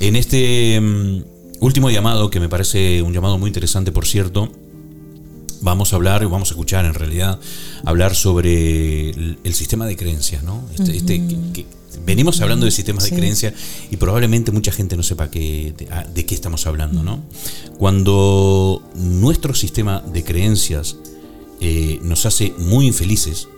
[0.00, 1.33] En este mm,
[1.64, 4.52] Último llamado, que me parece un llamado muy interesante, por cierto.
[5.62, 7.40] Vamos a hablar, vamos a escuchar en realidad,
[7.86, 10.62] hablar sobre el, sistema de creencias, ¿no?
[10.74, 11.66] Este, este
[12.04, 13.54] venimos hablando de sistemas de creencias
[13.90, 15.74] y probablemente mucha gente no sepa de,
[16.26, 17.22] qué estamos hablando, ¿no?
[17.78, 20.96] Cuando nuestro sistema de creencias
[21.62, 23.48] eh, nos hace muy infelices,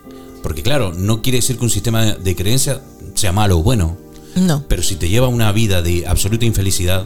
[0.45, 2.83] porque claro, no quiere decir que un sistema de creencias
[3.15, 3.97] sea malo o bueno,
[4.37, 4.65] no.
[4.69, 7.05] pero si te lleva a una vida de absoluta infelicidad,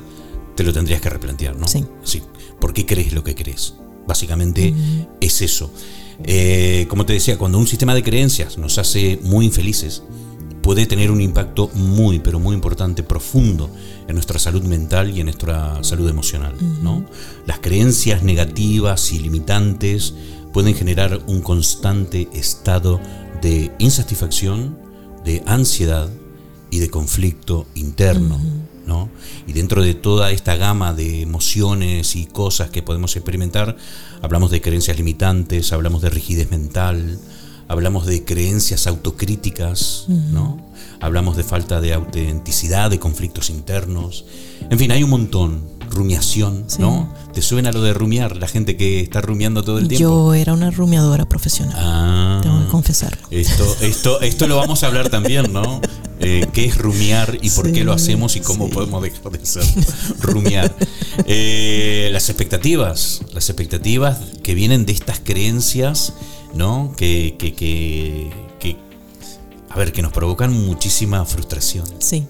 [0.61, 1.67] te lo tendrías que replantear, ¿no?
[1.67, 1.87] Sí.
[2.05, 2.21] sí.
[2.61, 3.77] ¿Por qué crees lo que crees?
[4.07, 4.75] Básicamente
[5.19, 5.73] es eso.
[6.23, 10.03] Eh, como te decía, cuando un sistema de creencias nos hace muy infelices,
[10.61, 13.71] puede tener un impacto muy, pero muy importante, profundo
[14.07, 16.55] en nuestra salud mental y en nuestra salud emocional.
[16.83, 17.07] ¿no?
[17.47, 20.13] Las creencias negativas y limitantes
[20.53, 23.01] pueden generar un constante estado
[23.41, 24.77] de insatisfacción,
[25.25, 26.11] de ansiedad
[26.71, 28.39] y de conflicto interno.
[29.47, 33.77] Y dentro de toda esta gama de emociones y cosas que podemos experimentar,
[34.23, 37.19] hablamos de creencias limitantes, hablamos de rigidez mental,
[37.69, 40.61] hablamos de creencias autocríticas, ¿no?
[41.01, 44.25] Hablamos de falta de autenticidad, de conflictos internos.
[44.69, 45.80] En fin, hay un montón.
[45.91, 47.13] Rumiación, ¿no?
[47.35, 48.37] ¿Te suena lo de rumiar?
[48.37, 50.05] La gente que está rumiando todo el tiempo.
[50.05, 51.75] Yo era una rumiadora profesional.
[51.77, 53.27] Ah, tengo que confesarlo.
[53.31, 55.81] Esto, esto, esto lo vamos a hablar también, ¿no?
[56.21, 59.65] Eh, qué es rumiar y por qué lo hacemos y cómo podemos dejar de ser
[60.21, 60.75] rumiar.
[61.27, 66.13] Eh, las expectativas, las expectativas que vienen de estas creencias,
[66.55, 66.95] ¿no?
[66.97, 68.31] Que, que, que,
[68.61, 68.77] que,
[69.71, 71.87] a ver, que nos provocan muchísima frustración.
[71.99, 72.27] Sí.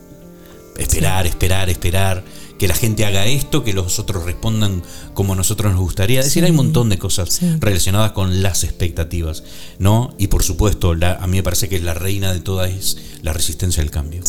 [0.78, 2.24] Esperar, esperar, esperar.
[2.60, 4.82] Que la gente haga esto, que los otros respondan
[5.14, 6.20] como a nosotros nos gustaría.
[6.20, 9.44] Es decir, hay un montón de cosas relacionadas con las expectativas,
[9.78, 10.14] ¿no?
[10.18, 13.32] Y por supuesto, la, a mí me parece que la reina de todas es la
[13.32, 14.22] resistencia al cambio.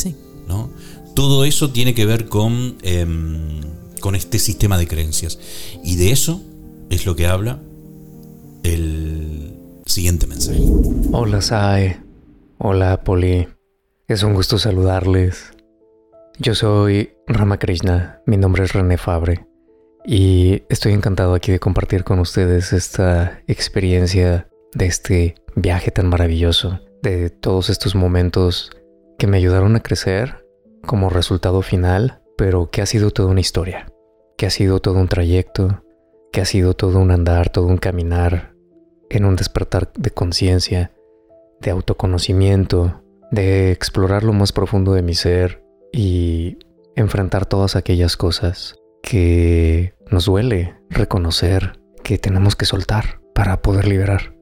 [0.48, 0.72] ¿no?
[1.14, 3.62] Todo eso tiene que ver con, em,
[4.00, 5.38] con este sistema de creencias.
[5.84, 6.42] Y de eso
[6.90, 7.62] es lo que habla
[8.64, 10.62] el siguiente mensaje.
[11.12, 12.02] Hola Sae,
[12.58, 13.48] hola Poli,
[14.08, 15.52] es un gusto saludarles.
[16.44, 19.46] Yo soy Ramakrishna, mi nombre es René Fabre
[20.04, 26.80] y estoy encantado aquí de compartir con ustedes esta experiencia de este viaje tan maravilloso,
[27.04, 28.72] de todos estos momentos
[29.20, 30.44] que me ayudaron a crecer
[30.84, 33.86] como resultado final, pero que ha sido toda una historia,
[34.36, 35.84] que ha sido todo un trayecto,
[36.32, 38.56] que ha sido todo un andar, todo un caminar
[39.12, 40.92] en un despertar de conciencia,
[41.60, 45.61] de autoconocimiento, de explorar lo más profundo de mi ser
[45.92, 46.58] y
[46.96, 54.36] enfrentar todas aquellas cosas que nos duele reconocer que tenemos que soltar para poder liberar.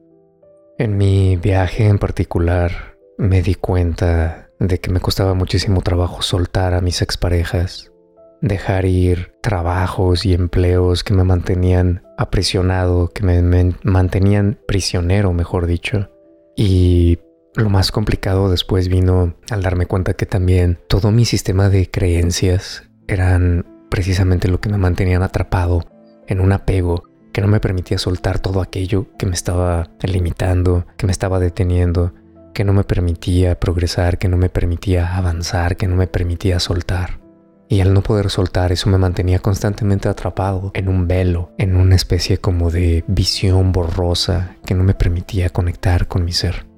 [0.78, 6.74] En mi viaje en particular me di cuenta de que me costaba muchísimo trabajo soltar
[6.74, 7.92] a mis exparejas,
[8.40, 16.10] dejar ir trabajos y empleos que me mantenían aprisionado, que me, mantenían prisionero, mejor dicho.
[16.56, 17.18] Y
[17.54, 22.84] lo más complicado después vino al darme cuenta que también todo mi sistema de creencias
[23.08, 25.84] eran precisamente lo que me mantenían atrapado
[26.28, 31.06] en un apego que no me permitía soltar todo aquello que me estaba limitando, que
[31.06, 32.14] me estaba deteniendo,
[32.54, 37.20] que no me permitía progresar, que no me permitía avanzar, que no me permitía soltar.
[37.68, 41.94] Y al no poder soltar eso me mantenía constantemente atrapado en un velo, en una
[41.94, 46.69] especie como de visión borrosa que no me permitía conectar con mi ser.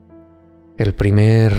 [0.82, 1.52] El primer,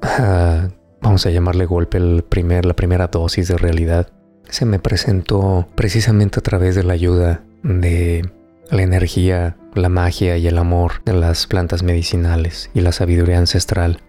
[0.00, 0.68] ah,
[1.02, 4.12] vamos a llamarle golpe, el primer, la primera dosis de realidad
[4.48, 8.30] se me presentó precisamente a través de la ayuda de
[8.70, 14.02] la energía, la magia y el amor de las plantas medicinales y la sabiduría ancestral,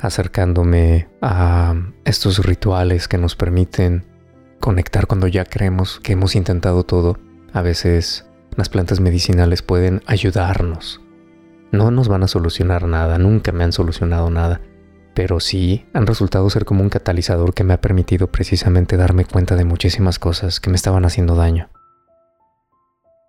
[0.00, 1.74] acercándome a
[2.06, 4.06] estos rituales que nos permiten
[4.58, 7.18] conectar cuando ya creemos que hemos intentado todo.
[7.52, 8.24] A veces
[8.56, 11.02] las plantas medicinales pueden ayudarnos.
[11.72, 14.60] No nos van a solucionar nada, nunca me han solucionado nada,
[15.14, 19.56] pero sí han resultado ser como un catalizador que me ha permitido precisamente darme cuenta
[19.56, 21.70] de muchísimas cosas que me estaban haciendo daño.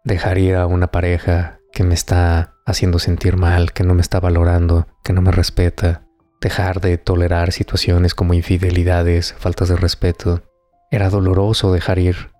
[0.03, 4.19] Dejar ir a una pareja que me está haciendo sentir mal, que no me está
[4.19, 6.03] valorando, que no me respeta.
[6.41, 10.43] Dejar de tolerar situaciones como infidelidades, faltas de respeto.
[10.91, 12.31] Era doloroso dejar ir,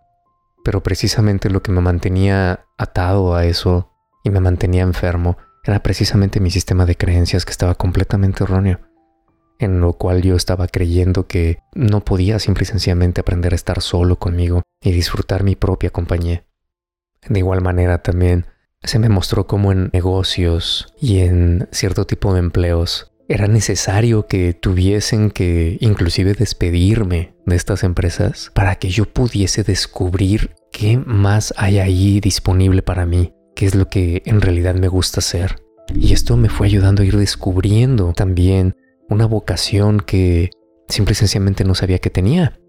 [0.63, 3.91] pero precisamente lo que me mantenía atado a eso
[4.23, 5.37] y me mantenía enfermo
[5.67, 8.79] era precisamente mi sistema de creencias que estaba completamente erróneo
[9.59, 13.81] en lo cual yo estaba creyendo que no podía simple y sencillamente aprender a estar
[13.81, 16.45] solo conmigo y disfrutar mi propia compañía.
[17.27, 18.45] De igual manera también
[18.83, 24.53] se me mostró cómo en negocios y en cierto tipo de empleos era necesario que
[24.53, 31.79] tuviesen que inclusive despedirme de estas empresas para que yo pudiese descubrir qué más hay
[31.79, 35.55] ahí disponible para mí, qué es lo que en realidad me gusta hacer.
[35.95, 38.75] Y esto me fue ayudando a ir descubriendo también
[39.09, 40.51] una vocación que
[40.87, 42.59] simple y sencillamente no sabía que tenía,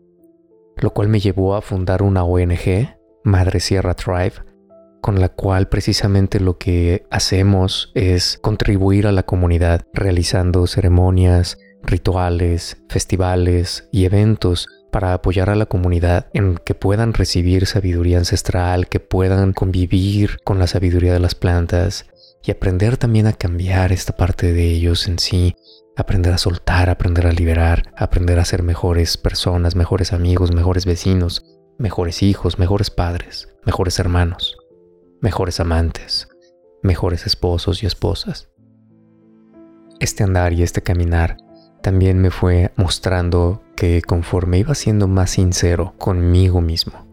[0.79, 4.33] lo cual me llevó a fundar una ONG, Madre Sierra Tribe,
[5.03, 12.79] con la cual precisamente lo que hacemos es contribuir a la comunidad realizando ceremonias, rituales,
[12.89, 19.01] festivales y eventos para apoyar a la comunidad en que puedan recibir sabiduría ancestral, que
[19.01, 22.07] puedan convivir con la sabiduría de las plantas
[22.43, 25.55] y aprender también a cambiar esta parte de ellos en sí,
[25.97, 31.45] aprender a soltar, aprender a liberar, aprender a ser mejores personas, mejores amigos, mejores vecinos,
[31.79, 34.57] mejores hijos, mejores padres, mejores hermanos,
[35.21, 36.29] mejores amantes,
[36.83, 38.49] mejores esposos y esposas.
[40.01, 41.37] Este andar y este caminar
[41.81, 47.07] también me fue mostrando que conforme iba siendo más sincero conmigo mismo,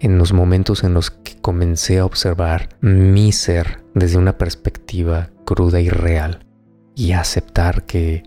[0.00, 5.80] en los momentos en los que comencé a observar mi ser desde una perspectiva cruda
[5.80, 6.46] y real,
[6.94, 8.22] y aceptar que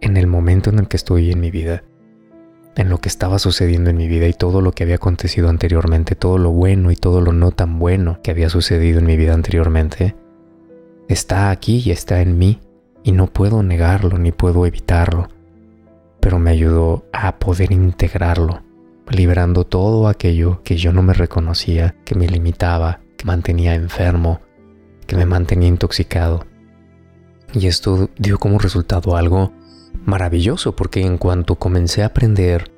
[0.00, 1.84] en el momento en el que estoy en mi vida,
[2.76, 6.14] en lo que estaba sucediendo en mi vida y todo lo que había acontecido anteriormente,
[6.14, 9.34] todo lo bueno y todo lo no tan bueno que había sucedido en mi vida
[9.34, 10.16] anteriormente,
[11.08, 12.60] está aquí y está en mí
[13.02, 15.28] y no puedo negarlo ni puedo evitarlo,
[16.20, 18.62] pero me ayudó a poder integrarlo,
[19.08, 24.40] liberando todo aquello que yo no me reconocía, que me limitaba, que mantenía enfermo,
[25.06, 26.46] que me mantenía intoxicado.
[27.52, 29.52] Y esto dio como resultado algo
[30.04, 32.70] maravilloso porque en cuanto comencé a aprender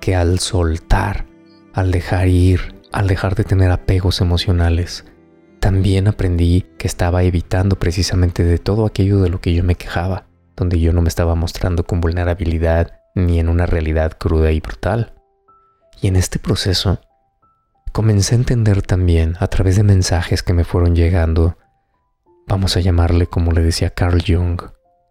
[0.00, 1.26] que al soltar,
[1.72, 5.04] al dejar ir, al dejar de tener apegos emocionales,
[5.62, 10.26] también aprendí que estaba evitando precisamente de todo aquello de lo que yo me quejaba,
[10.56, 15.14] donde yo no me estaba mostrando con vulnerabilidad ni en una realidad cruda y brutal.
[16.00, 16.98] Y en este proceso,
[17.92, 21.56] comencé a entender también a través de mensajes que me fueron llegando,
[22.48, 24.60] vamos a llamarle como le decía Carl Jung,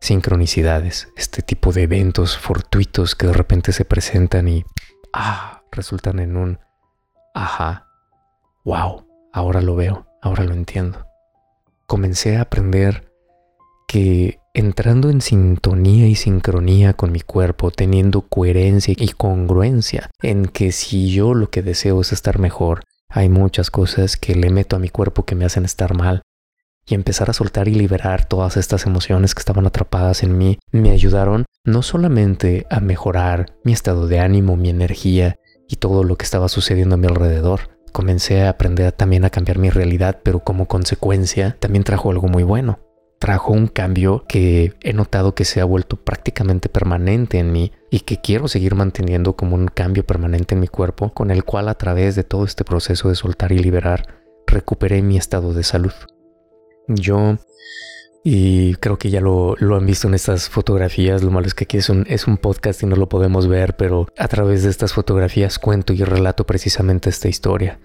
[0.02, 4.66] sincronicidades, este tipo de eventos fortuitos que de repente se presentan y
[5.14, 6.60] ah, resultan en un
[7.34, 7.88] ajá,
[8.66, 11.06] wow, ahora lo veo, ahora lo entiendo.
[11.88, 13.12] Comencé a aprender
[13.88, 20.72] que entrando en sintonía y sincronía con mi cuerpo, teniendo coherencia y congruencia en que
[20.72, 24.80] si yo lo que deseo es estar mejor, hay muchas cosas que le meto a
[24.80, 26.22] mi cuerpo que me hacen estar mal.
[26.86, 30.92] Y empezar a soltar y liberar todas estas emociones que estaban atrapadas en mí me
[30.92, 35.36] ayudaron no solamente a mejorar mi estado de ánimo, mi energía
[35.68, 37.71] y todo lo que estaba sucediendo a mi alrededor.
[37.92, 42.44] Comencé a aprender también a cambiar mi realidad, pero como consecuencia también trajo algo muy
[42.44, 42.80] bueno
[43.22, 48.00] trajo un cambio que he notado que se ha vuelto prácticamente permanente en mí y
[48.00, 51.76] que quiero seguir manteniendo como un cambio permanente en mi cuerpo, con el cual a
[51.76, 55.94] través de todo este proceso de soltar y liberar, recuperé mi estado de salud.
[56.88, 57.38] Yo,
[58.24, 61.78] y creo que ya lo, han visto en estas fotografías, lo malo es que aquí
[61.78, 64.94] es un, es un podcast y no lo podemos ver, pero a través de estas
[64.94, 67.80] fotografías cuento y relato precisamente esta historia.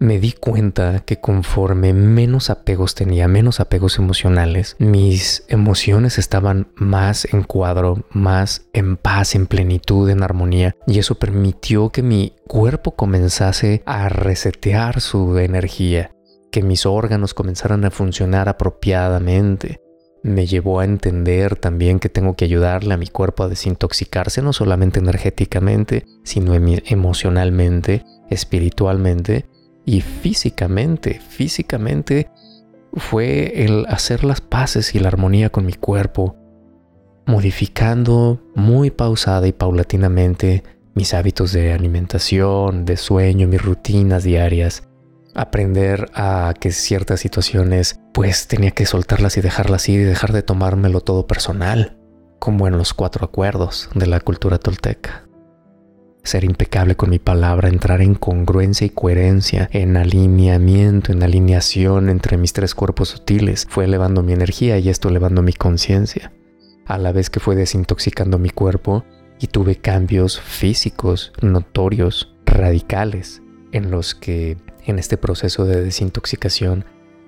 [0.00, 7.24] Me di cuenta que conforme menos apegos tenía, menos apegos emocionales, mis emociones estaban más
[7.32, 12.96] en cuadro, más en paz, en plenitud, en armonía, y eso permitió que mi cuerpo
[12.96, 16.10] comenzase a resetear su energía,
[16.52, 19.80] que mis órganos comenzaran a funcionar apropiadamente.
[20.22, 24.52] Me llevó a entender también que tengo que ayudarle a mi cuerpo a desintoxicarse no
[24.52, 29.46] solamente energéticamente, sino emocionalmente, espiritualmente,
[29.84, 32.30] y físicamente, físicamente
[32.94, 36.36] fue el hacer las paces y la armonía con mi cuerpo,
[37.26, 40.62] modificando muy pausada y paulatinamente
[40.94, 44.84] mis hábitos de alimentación, de sueño, mis rutinas diarias,
[45.34, 50.42] aprender a que ciertas situaciones pues tenía que soltarlas y dejarlas ir y dejar de
[50.42, 51.96] tomármelo todo personal,
[52.38, 55.24] como en los cuatro acuerdos de la cultura tolteca.
[56.24, 62.36] Ser impecable con mi palabra, entrar en congruencia y coherencia, en alineamiento, en alineación entre
[62.36, 66.32] mis tres cuerpos sutiles, fue elevando mi energía y esto elevando mi conciencia,
[66.86, 69.04] a la vez que fue desintoxicando mi cuerpo
[69.40, 76.84] y tuve cambios físicos notorios, radicales, en los que en este proceso de desintoxicación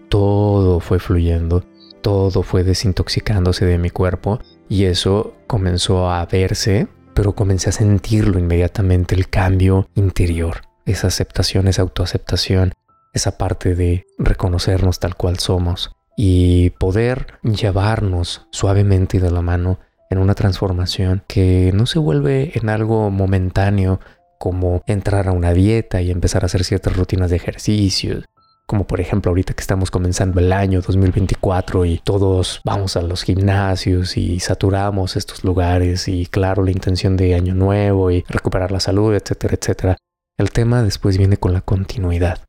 [0.09, 1.65] todo fue fluyendo,
[2.03, 8.39] todo fue desintoxicándose de mi cuerpo y eso comenzó a verse pero comencé a sentirlo
[8.39, 12.73] inmediatamente, el cambio interior, esa aceptación, esa autoaceptación,
[13.13, 19.79] esa parte de reconocernos tal cual somos y poder llevarnos suavemente de la mano
[20.11, 24.01] en una transformación que no se vuelve en algo momentáneo
[24.39, 28.25] como entrar a una dieta y empezar a hacer ciertas rutinas de ejercicios,
[28.67, 33.23] como por ejemplo ahorita que estamos comenzando el año 2024 y todos vamos a los
[33.23, 38.81] gimnasios y saturamos estos lugares y claro la intención de año nuevo y recuperar la
[38.81, 39.97] salud, etcétera, etcétera.
[40.39, 42.41] El tema después viene con la continuidad,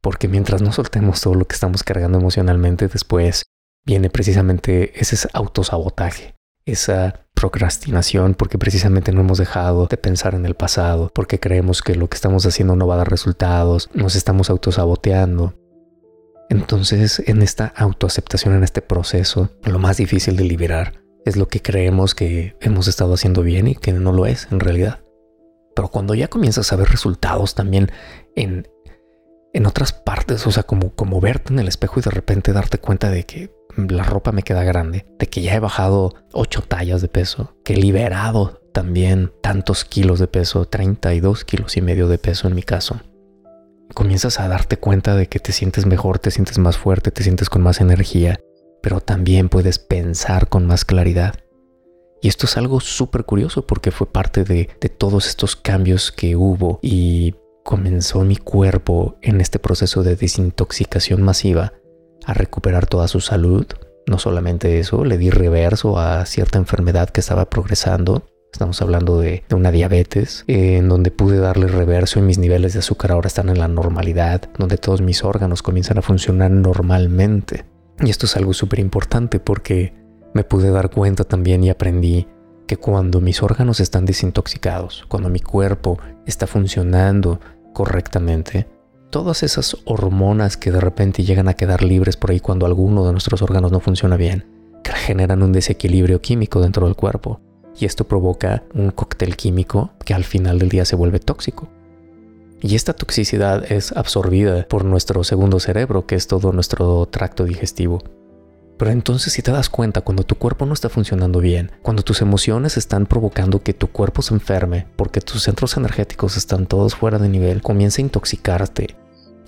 [0.00, 3.44] porque mientras no soltemos todo lo que estamos cargando emocionalmente, después
[3.84, 6.34] viene precisamente ese autosabotaje,
[6.72, 11.94] esa procrastinación porque precisamente no hemos dejado de pensar en el pasado, porque creemos que
[11.94, 15.54] lo que estamos haciendo no va a dar resultados, nos estamos autosaboteando.
[16.50, 21.62] Entonces, en esta autoaceptación, en este proceso, lo más difícil de liberar es lo que
[21.62, 25.00] creemos que hemos estado haciendo bien y que no lo es en realidad.
[25.74, 27.90] Pero cuando ya comienzas a ver resultados también
[28.36, 28.68] en,
[29.54, 32.78] en otras partes, o sea, como, como verte en el espejo y de repente darte
[32.78, 37.02] cuenta de que la ropa me queda grande, de que ya he bajado 8 tallas
[37.02, 42.18] de peso, que he liberado también tantos kilos de peso, 32 kilos y medio de
[42.18, 43.00] peso en mi caso.
[43.94, 47.50] Comienzas a darte cuenta de que te sientes mejor, te sientes más fuerte, te sientes
[47.50, 48.38] con más energía,
[48.82, 51.34] pero también puedes pensar con más claridad.
[52.22, 56.36] Y esto es algo súper curioso porque fue parte de, de todos estos cambios que
[56.36, 61.72] hubo y comenzó mi cuerpo en este proceso de desintoxicación masiva
[62.24, 63.66] a recuperar toda su salud.
[64.06, 68.24] No solamente eso, le di reverso a cierta enfermedad que estaba progresando.
[68.52, 73.12] Estamos hablando de, una diabetes, en donde pude darle reverso y mis niveles de azúcar
[73.12, 77.64] ahora están en la normalidad, donde todos mis órganos comienzan a funcionar normalmente.
[78.00, 79.94] Y esto es algo súper importante porque
[80.34, 82.26] me pude dar cuenta también y aprendí
[82.66, 87.40] que cuando mis órganos están desintoxicados, cuando mi cuerpo está funcionando
[87.72, 88.68] correctamente,
[89.10, 93.12] todas esas hormonas que de repente llegan a quedar libres por ahí cuando alguno de
[93.12, 94.46] nuestros órganos no funciona bien,
[94.94, 97.40] generan un desequilibrio químico dentro del cuerpo.
[97.78, 101.68] Y esto provoca un cóctel químico que al final del día se vuelve tóxico.
[102.60, 108.02] Y esta toxicidad es absorbida por nuestro segundo cerebro, que es todo nuestro tracto digestivo.
[108.76, 112.20] Pero entonces si te das cuenta, cuando tu cuerpo no está funcionando bien, cuando tus
[112.22, 117.18] emociones están provocando que tu cuerpo se enferme, porque tus centros energéticos están todos fuera
[117.18, 118.99] de nivel, comienza a intoxicarte.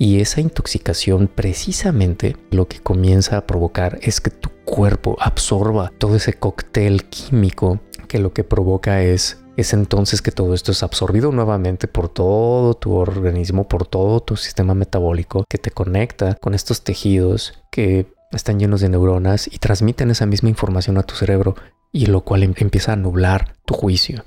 [0.03, 6.17] Y esa intoxicación precisamente lo que comienza a provocar es que tu cuerpo absorba todo
[6.17, 7.79] ese cóctel químico
[8.09, 12.75] que lo que provoca es es entonces que todo esto es absorbido nuevamente por todo
[12.75, 18.59] tu organismo, por todo tu sistema metabólico que te conecta con estos tejidos que están
[18.59, 21.55] llenos de neuronas y transmiten esa misma información a tu cerebro
[21.93, 24.25] y lo cual em-, empieza a nublar tu juicio.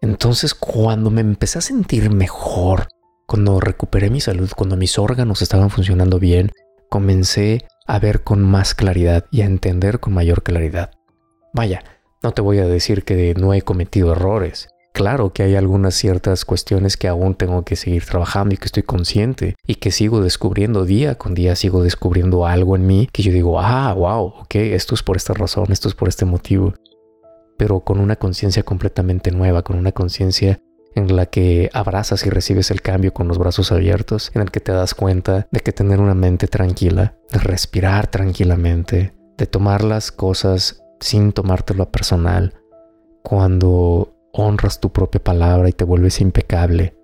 [0.00, 2.88] Entonces cuando me empecé a sentir mejor,
[3.28, 6.50] cuando recuperé mi salud, cuando mis órganos estaban funcionando bien,
[6.88, 10.92] comencé a ver con más claridad y a entender con mayor claridad.
[11.52, 11.84] Vaya,
[12.22, 14.70] no te voy a decir que no he cometido errores.
[14.94, 18.82] Claro que hay algunas ciertas cuestiones que aún tengo que seguir trabajando y que estoy
[18.82, 23.30] consciente y que sigo descubriendo día con día, sigo descubriendo algo en mí que yo
[23.30, 26.72] digo, ah, wow, ok, esto es por esta razón, esto es por este motivo.
[27.58, 30.60] Pero con una conciencia completamente nueva, con una conciencia
[30.98, 34.60] en la que abrazas y recibes el cambio con los brazos abiertos, en el que
[34.60, 40.12] te das cuenta de que tener una mente tranquila, de respirar tranquilamente, de tomar las
[40.12, 42.54] cosas sin tomártelo a personal,
[43.22, 46.96] cuando honras tu propia palabra y te vuelves impecable,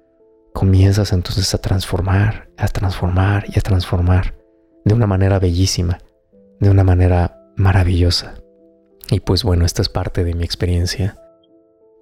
[0.53, 4.35] comienzas entonces a transformar, a transformar y a transformar
[4.85, 5.99] de una manera bellísima,
[6.61, 8.35] de una manera maravillosa.
[9.11, 11.17] Y pues bueno, esta es parte de mi experiencia.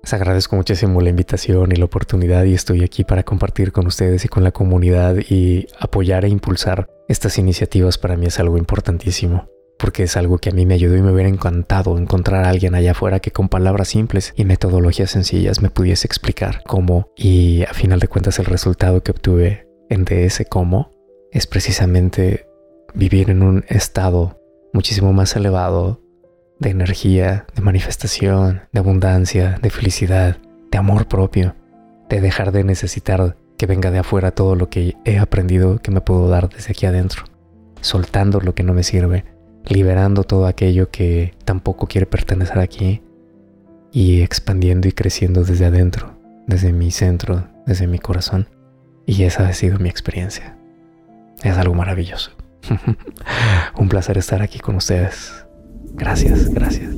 [0.02, 4.24] Les agradezco muchísimo la invitación y la oportunidad y estoy aquí para compartir con ustedes
[4.24, 7.98] y con la comunidad y apoyar e impulsar estas iniciativas.
[7.98, 9.48] Para mí es algo importantísimo
[9.78, 12.74] porque es algo que a mí me ayudó y me hubiera encantado encontrar a alguien
[12.74, 17.74] allá afuera que con palabras simples y metodologías sencillas me pudiese explicar cómo y a
[17.74, 20.92] final de cuentas el resultado que obtuve en ese cómo
[21.32, 22.46] es precisamente
[22.94, 24.40] vivir en un estado
[24.72, 26.00] muchísimo más elevado
[26.62, 30.38] de energía, de manifestación, de abundancia, de felicidad,
[30.70, 31.54] de amor propio,
[32.08, 36.00] de dejar de necesitar que venga de afuera todo lo que he aprendido que me
[36.00, 37.24] puedo dar desde aquí adentro,
[37.80, 39.24] soltando lo que no me sirve
[39.64, 43.02] liberando todo aquello que tampoco quiere pertenecer aquí
[43.92, 48.48] y expandiendo y creciendo desde adentro, desde mi centro, desde mi corazón.
[49.06, 50.56] Y esa ha sido mi experiencia.
[51.42, 52.30] Es algo maravilloso.
[53.76, 55.41] Un placer estar aquí con ustedes.
[55.94, 56.94] Gracias, gracias.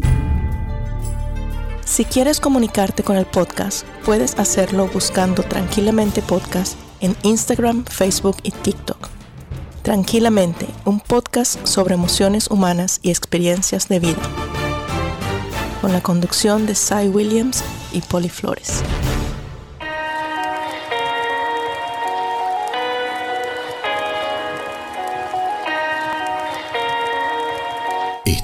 [1.84, 8.50] Si quieres comunicarte con el podcast, puedes hacerlo buscando Tranquilamente Podcast en Instagram, Facebook y
[8.50, 9.08] TikTok.
[9.82, 14.22] Tranquilamente, un podcast sobre emociones humanas y experiencias de vida.
[15.82, 18.82] Con la conducción de Cy Williams y Polly Flores.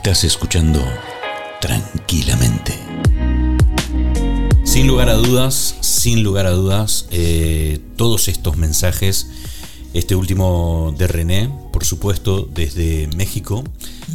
[0.02, 0.82] Estás escuchando
[1.60, 2.72] tranquilamente.
[4.64, 9.26] Sin lugar a dudas, sin lugar a dudas, eh, todos estos mensajes
[9.92, 13.62] este último de René, por supuesto, desde México,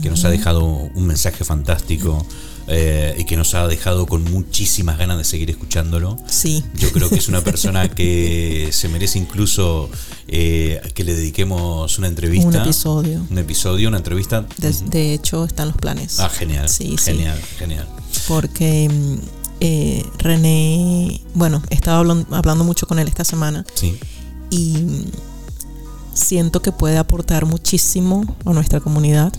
[0.02, 2.26] que nos ha dejado un mensaje fantástico.
[2.68, 6.18] Eh, y que nos ha dejado con muchísimas ganas de seguir escuchándolo.
[6.26, 6.64] Sí.
[6.76, 9.90] Yo creo que es una persona que se merece incluso
[10.28, 12.48] eh, que le dediquemos una entrevista.
[12.48, 13.26] Un episodio.
[13.30, 14.48] Un episodio, una entrevista.
[14.58, 16.20] De, hecho, están los planes.
[16.20, 16.68] Ah, genial.
[16.68, 17.88] Sí, genial, genial.
[18.28, 19.16] Porque mm,
[19.60, 23.64] eh, René, bueno, estaba hablando, hablando mucho con él esta semana.
[23.76, 24.00] Sí.
[24.50, 25.06] Y
[26.16, 29.34] siento que puede aportar muchísimo a nuestra comunidad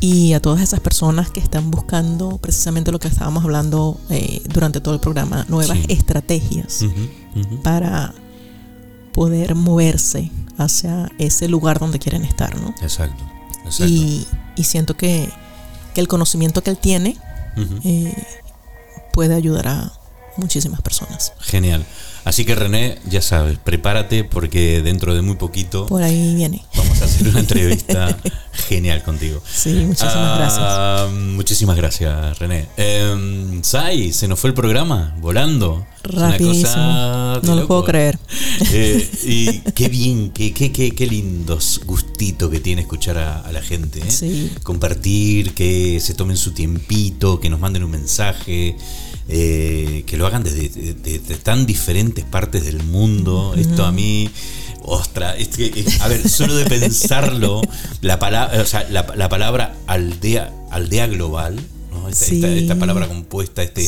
[0.00, 4.80] y a todas esas personas que están buscando precisamente lo que estábamos hablando eh, durante
[4.80, 6.84] todo el programa, nuevas estrategias
[7.62, 8.14] para
[9.12, 12.74] poder moverse hacia ese lugar donde quieren estar, ¿no?
[12.82, 13.24] Exacto.
[13.80, 14.26] Y,
[14.62, 15.28] siento que,
[15.96, 17.16] el conocimiento que él tiene
[17.82, 18.14] eh,
[19.14, 19.92] puede ayudar a,
[20.36, 21.32] muchísimas personas.
[21.40, 21.84] Genial.
[22.24, 26.64] Así que René, ya sabes, prepárate porque dentro de muy poquito Por ahí viene.
[26.74, 28.18] vamos a hacer una entrevista
[28.68, 29.40] genial contigo.
[29.48, 32.66] Sí, muchísimas Ah, Muchísimas gracias, René.
[32.76, 35.86] Eh, Sai, se nos fue el programa volando.
[36.02, 36.62] Es una Rapidísimo.
[36.72, 38.18] cosa No lo puedo creer.
[38.72, 43.52] Eh, y qué bien, qué, qué, qué, qué lindos gustito que tiene escuchar a, a
[43.52, 44.00] la gente.
[44.00, 44.10] ¿eh?
[44.10, 44.50] Sí.
[44.64, 48.76] Compartir, que se tomen su tiempito, que nos manden un mensaje.
[49.28, 53.54] Eh, que lo hagan desde de- de- de tan diferentes partes del mundo.
[53.56, 54.30] Esto a mí,
[54.82, 57.60] ostras, es que, eh, a ver, solo de pensarlo,
[58.02, 61.56] la, palabra, o sea, la, la palabra aldea, aldea global,
[61.90, 62.08] ¿no?
[62.08, 62.58] esta, esta- Sí.
[62.58, 63.84] esta palabra compuesta, este,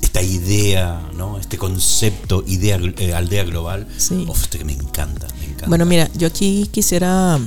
[0.00, 1.38] esta idea, ¿no?
[1.38, 4.26] este concepto, idea, eh, aldea global, Sí.
[4.32, 5.66] esto que me encanta, me encanta.
[5.68, 7.38] Bueno, mira, yo aquí quisiera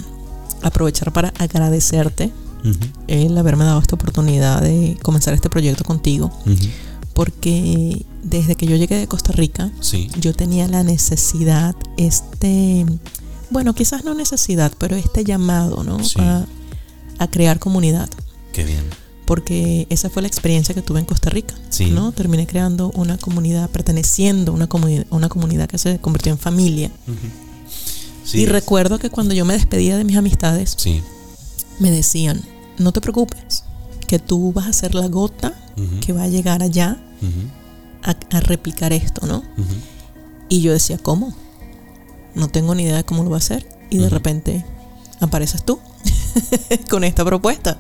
[0.62, 2.32] aprovechar para agradecerte
[3.08, 6.32] el haberme dado esta oportunidad de comenzar este proyecto contigo.
[7.14, 10.10] Porque desde que yo llegué de Costa Rica, Sí.
[10.20, 12.86] yo tenía la necesidad, este,
[13.50, 16.04] bueno, quizás no necesidad, pero este llamado, ¿no?
[16.04, 16.20] Sí.
[16.20, 16.46] A,
[17.20, 18.10] a crear comunidad,
[18.52, 18.84] Qué bien.
[19.26, 21.92] porque esa fue la experiencia que tuve en Costa Rica, Sí.
[21.92, 22.12] ¿no?
[22.12, 26.92] Terminé creando una comunidad, perteneciendo a una comunidad, una comunidad que se convirtió en familia.
[28.26, 28.40] Sí.
[28.40, 30.76] Y recuerdo que cuando yo me despedía de mis amistades,
[31.80, 32.42] me decían,
[32.80, 33.66] no te preocupes,
[34.06, 35.54] que tú vas a ser la gota
[36.02, 36.98] que va a llegar allá
[38.04, 39.44] a, a replicar esto, ¿no?
[40.50, 41.34] Y yo decía, ¿cómo?
[42.36, 43.68] No tengo ni idea de cómo lo va a hacer.
[43.90, 44.66] Y de repente
[45.20, 45.80] apareces tú
[46.90, 47.80] con esta propuesta.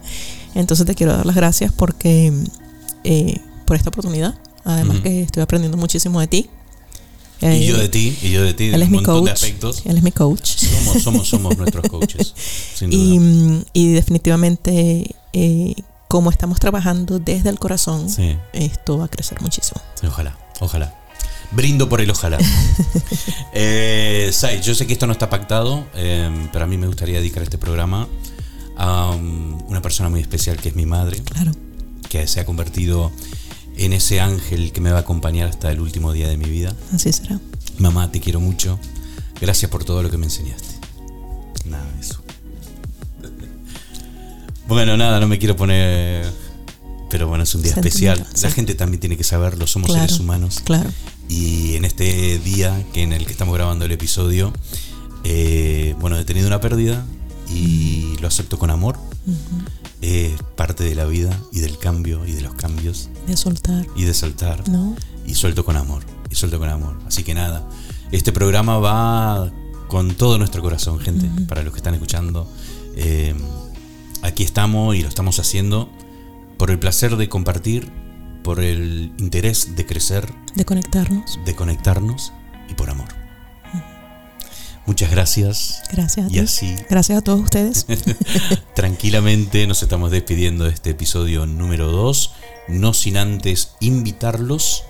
[0.55, 2.31] Entonces te quiero dar las gracias porque
[3.03, 4.35] eh, por esta oportunidad.
[4.63, 6.49] Además que estoy aprendiendo muchísimo de ti.
[7.41, 9.27] Y Eh, yo de ti, y yo de ti, de Él es mi coach.
[9.85, 10.49] Él es mi coach.
[10.55, 12.33] Somos, somos, somos nuestros coaches,
[12.75, 13.65] sin duda.
[13.73, 15.75] Y, y definitivamente, eh,
[16.13, 18.37] como estamos trabajando desde el corazón, Sí.
[18.53, 19.81] esto va a crecer muchísimo.
[19.99, 20.93] Sí, Ojalá, ojalá.
[21.53, 22.37] Brindo por el ojalá.
[23.53, 27.17] eh, Sai, yo sé que esto no está pactado, eh, pero a mí me gustaría
[27.17, 28.07] dedicar este programa
[28.77, 31.51] a um, una persona muy especial que es mi madre, Claro.
[32.09, 33.11] que se ha convertido
[33.75, 36.75] en ese ángel que me va a acompañar hasta el último día de mi vida.
[36.93, 37.39] Así será.
[37.79, 38.77] Mamá, te quiero mucho.
[39.41, 40.75] Gracias por todo lo que me enseñaste.
[41.65, 42.22] Nada de eso.
[44.67, 46.25] Bueno, nada, no me quiero poner.
[47.09, 48.25] Pero bueno, es un día especial.
[48.33, 48.43] sí.
[48.43, 50.61] La gente también tiene que saberlo, somos Claro, seres humanos.
[50.63, 50.89] Claro.
[51.29, 54.51] Y en este día que en el que estamos grabando el episodio,
[55.23, 57.05] eh, bueno, he tenido una pérdida
[57.53, 58.97] y lo acepto con amor.
[60.01, 63.85] Es parte de la vida y del cambio y de los cambios De soltar.
[63.95, 64.67] y de saltar.
[64.67, 64.95] ¿No?
[65.25, 66.03] Y suelto con amor.
[66.29, 66.97] Y suelto con amor.
[67.07, 67.69] Así que nada,
[68.11, 69.51] este programa va
[69.87, 71.29] con todo nuestro corazón, gente.
[71.47, 72.49] Para los que están escuchando.
[72.95, 73.33] Eh,
[74.23, 75.89] aquí estamos y lo estamos haciendo
[76.57, 77.91] por el placer de compartir,
[78.43, 81.39] por el interés de crecer, De conectarnos.
[81.45, 82.33] de conectarnos
[82.69, 83.07] y por amor.
[84.85, 85.81] Muchas gracias.
[85.93, 86.39] Gracias a Y ti.
[86.39, 87.85] así, Gracias a todos ustedes.
[88.75, 92.33] tranquilamente nos estamos despidiendo de este episodio número 2,
[92.67, 94.83] no sin antes invitarlos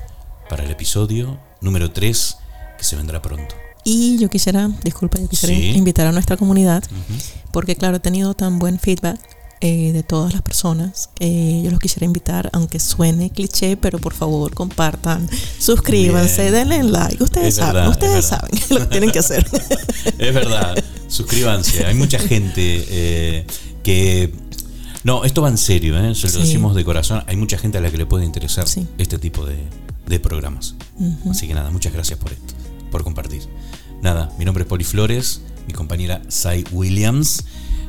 [0.49, 2.37] para el episodio número 3
[2.77, 3.53] que se vendrá pronto.
[3.83, 5.71] Y yo quisiera, disculpa, yo quisiera Sí.
[5.77, 7.19] invitar a nuestra comunidad, Ujú.
[7.51, 9.19] porque claro, he tenido tan buen feedback
[9.65, 14.13] eh, de todas las personas que yo los quisiera invitar, aunque suene cliché, pero por
[14.13, 16.69] favor compartan, suscríbanse, Bien.
[16.69, 19.45] denle like, ustedes Es saben, verdad, es ustedes saben lo que tienen que hacer.
[20.19, 20.75] Es verdad,
[21.07, 21.85] suscríbanse.
[21.85, 23.47] Hay mucha gente eh,
[23.83, 24.33] que...
[25.05, 26.13] No, esto va en serio, ¿eh?
[26.13, 26.39] se lo Sí.
[26.39, 27.23] decimos de corazón.
[27.27, 28.85] Hay mucha gente a la que le puede interesar Sí.
[28.97, 29.57] este tipo de,
[30.07, 30.75] de programas.
[30.99, 31.31] Ujú.
[31.31, 32.53] Así que nada, muchas gracias por esto,
[32.91, 33.41] por compartir.
[34.03, 37.45] Nada, mi nombre es Poli Flores, mi compañera Sai Williams.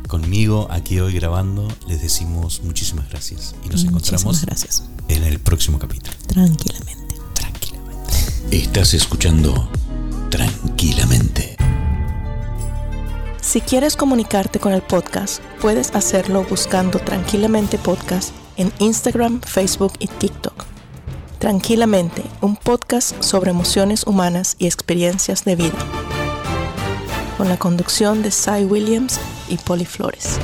[0.06, 4.84] Conmigo aquí hoy grabando les decimos muchísimas gracias y nos Muchísimas encontramos gracias.
[5.08, 6.16] en el próximo capítulo.
[6.28, 7.16] Tranquilamente.
[8.52, 9.68] Estás escuchando
[10.30, 11.56] tranquilamente.
[13.42, 20.06] Si quieres comunicarte con el podcast, puedes hacerlo buscando Tranquilamente Podcast en Instagram, Facebook y
[20.06, 20.73] TikTok.
[21.44, 25.76] Tranquilamente, un podcast sobre emociones humanas y experiencias de vida.
[27.36, 30.38] Con la conducción de Cy Williams y Polly Flores.